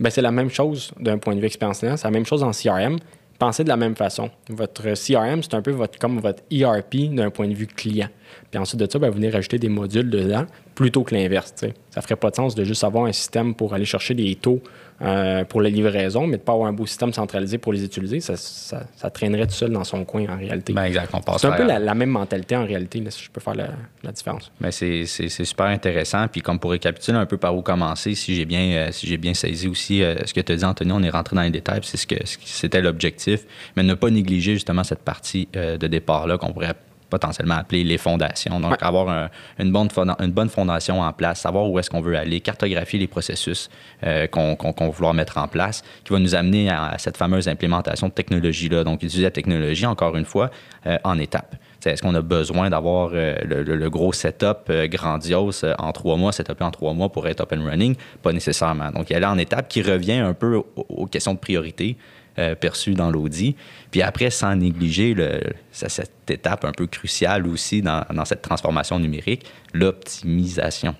[0.00, 2.52] ben, c'est la même chose d'un point de vue expérience C'est la même chose en
[2.52, 2.96] CRM
[3.38, 4.30] pensez de la même façon.
[4.48, 8.08] Votre CRM, c'est un peu votre, comme votre ERP d'un point de vue client.
[8.50, 11.52] Puis ensuite de ça, ben, vous venez rajouter des modules dedans plutôt que l'inverse.
[11.56, 14.34] Ça ne ferait pas de sens de juste avoir un système pour aller chercher des
[14.34, 14.60] taux
[15.02, 17.84] euh, pour la livraison, mais de ne pas avoir un beau système centralisé pour les
[17.84, 18.20] utiliser.
[18.20, 20.72] Ça, ça, traînerait tout seul dans son coin en réalité.
[20.72, 24.12] Ben exact, c'est un peu la, même mentalité en réalité, si je peux faire la,
[24.12, 24.50] différence.
[24.60, 26.26] Ben c'est, super intéressant.
[26.28, 29.18] Puis comme pour récapituler un peu par où commencer, si j'ai bien, euh, si j'ai
[29.18, 31.50] bien saisi aussi euh, ce que tu as dit, Anthony, on est rentré dans les
[31.50, 33.42] détails, c'est ce que c'était l'objectif,
[33.76, 36.74] mais ne pas négliger justement cette partie de départ-là qu'on pourrait
[37.08, 38.60] potentiellement appeler les fondations.
[38.60, 39.88] Donc, avoir une, bonne
[40.20, 43.68] une bonne fondation en place, savoir où est-ce qu'on veut aller, cartographier les processus
[44.04, 48.08] euh, qu'on va vouloir mettre en place, qui va nous amener à, cette fameuse implémentation
[48.08, 48.84] de technologie-là.
[48.84, 50.50] Donc, utiliser la technologie, encore une fois,
[50.86, 51.56] euh, en étapes.
[51.84, 56.72] Est-ce qu'on a besoin d'avoir euh, le, gros setup grandiose en trois mois, setupé en
[56.72, 57.94] trois mois pour être up and running?
[58.22, 58.90] Pas nécessairement.
[58.90, 61.96] Donc, il y a là en étapes qui revient un peu aux questions de priorité.
[62.38, 63.56] Euh, perçu dans l'audit.
[63.90, 65.40] Puis après, sans négliger le,
[65.72, 70.94] cette étape un peu cruciale aussi dans, dans cette transformation numérique, l'optimisation.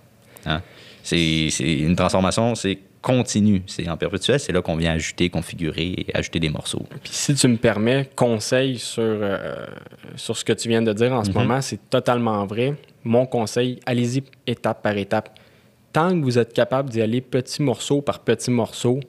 [0.46, 0.62] Hein.
[1.02, 6.16] C'est une transformation, c'est continu, c'est en perpétuel, c'est là qu'on vient ajouter, configurer et
[6.16, 6.86] ajouter des morceaux.
[7.02, 9.66] Puis si tu me permets, conseil sur, euh,
[10.14, 11.34] sur ce que tu viens de dire en ce mm-hmm.
[11.34, 12.76] moment, c'est totalement vrai.
[13.04, 15.38] Mon conseil, allez-y étape par étape.
[15.92, 19.00] Tant que vous êtes capable d'y aller petit morceau par petit morceau,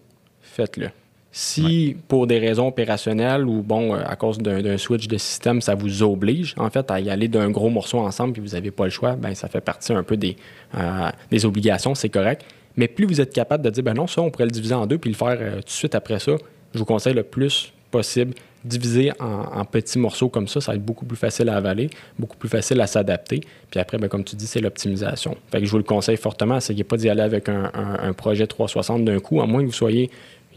[0.42, 0.90] faites-le.
[1.32, 5.76] Si, pour des raisons opérationnelles ou, bon, euh, à cause d'un switch de système, ça
[5.76, 8.86] vous oblige, en fait, à y aller d'un gros morceau ensemble puis vous n'avez pas
[8.86, 10.36] le choix, ben ça fait partie un peu des,
[10.76, 12.46] euh, des obligations, c'est correct.
[12.76, 14.88] Mais plus vous êtes capable de dire, ben non, ça, on pourrait le diviser en
[14.88, 16.34] deux puis le faire euh, tout de suite après ça,
[16.74, 18.34] je vous conseille le plus possible
[18.66, 22.36] diviser en, petits morceaux comme ça, ça va être beaucoup plus facile à avaler, beaucoup
[22.36, 23.42] plus facile à s'adapter.
[23.72, 25.38] Puis après, ben, comme tu dis, c'est l'optimisation.
[25.52, 28.46] Fait que je vous le conseille fortement, essayez pas d'y aller avec un, un projet
[28.46, 30.10] 360 d'un coup, à moins que vous soyez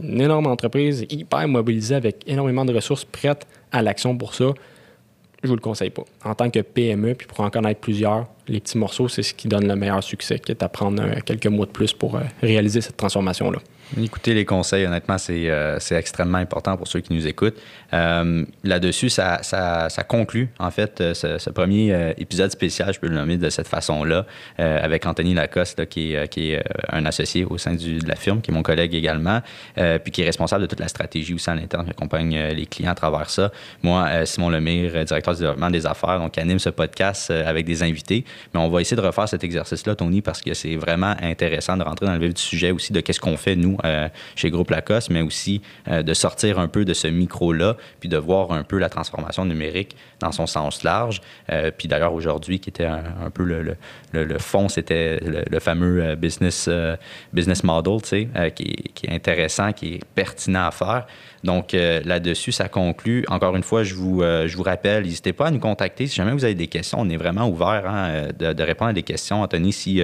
[0.02, 4.52] une énorme entreprise hyper mobilisée avec énormément de ressources prêtes à l'action pour ça,
[5.42, 6.04] je vous le conseille pas.
[6.24, 9.48] En tant que PME, puis pour en connaître plusieurs, les petits morceaux, c'est ce qui
[9.48, 12.96] donne le meilleur succès, qui est à prendre quelques mois de plus pour réaliser cette
[12.96, 13.58] transformation-là.
[13.98, 15.48] Écoutez les conseils, honnêtement, c'est
[15.92, 17.58] extrêmement important pour ceux qui nous écoutent.
[17.92, 23.36] Là-dessus, ça, ça, conclut, en fait, ce, ce premier épisode spécial, je peux le nommer
[23.36, 24.26] de cette façon-là,
[24.58, 28.50] avec Anthony Lacoste, qui est, qui est un associé au sein de la firme, qui
[28.50, 29.40] est mon collègue également,
[29.74, 32.92] puis qui est responsable de toute la stratégie aussi à l'interne, qui accompagne les clients
[32.92, 33.50] à travers ça.
[33.82, 37.82] Moi, Simon Lemire, directeur du développement des affaires, donc anime ce podcast euh, avec des
[37.82, 38.24] invités.
[38.52, 41.82] Mais on va essayer de refaire cet exercice-là, Tony, parce que c'est vraiment intéressant de
[41.82, 44.70] rentrer dans le vif du sujet aussi de qu'est-ce qu'on fait, nous, euh, chez Groupe
[44.70, 48.64] Lacoste, mais aussi euh, de sortir un peu de ce micro-là, puis de voir un
[48.64, 51.20] peu la transformation numérique dans son sens large.
[51.78, 53.76] puis d'ailleurs, aujourd'hui, qui était un, peu le,
[54.12, 56.68] le, fond, c'était le, fameux business,
[57.32, 61.06] business model, tu sais, qui, qui, est intéressant, qui est pertinent à faire.
[61.44, 63.24] Donc euh, là-dessus, ça conclut.
[63.28, 66.16] Encore une fois, je vous, euh, je vous rappelle, n'hésitez pas à nous contacter si
[66.16, 66.98] jamais vous avez des questions.
[67.00, 69.42] On est vraiment ouvert hein, euh, de, de, répondre à des questions.
[69.42, 70.02] Anthony, si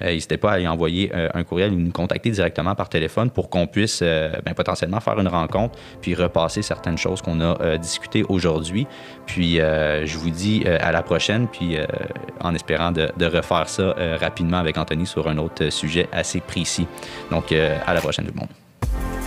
[0.00, 3.66] n'hésitez pas à y envoyer un courriel ou nous contacter directement par téléphone pour qu'on
[3.66, 8.86] puisse ben, potentiellement faire une rencontre puis repasser certaines choses qu'on a discutées aujourd'hui.
[9.26, 11.76] Puis je vous dis à la prochaine, puis
[12.40, 16.86] en espérant de, de refaire ça rapidement avec Anthony sur un autre sujet assez précis.
[17.30, 19.23] Donc à la prochaine tout le monde.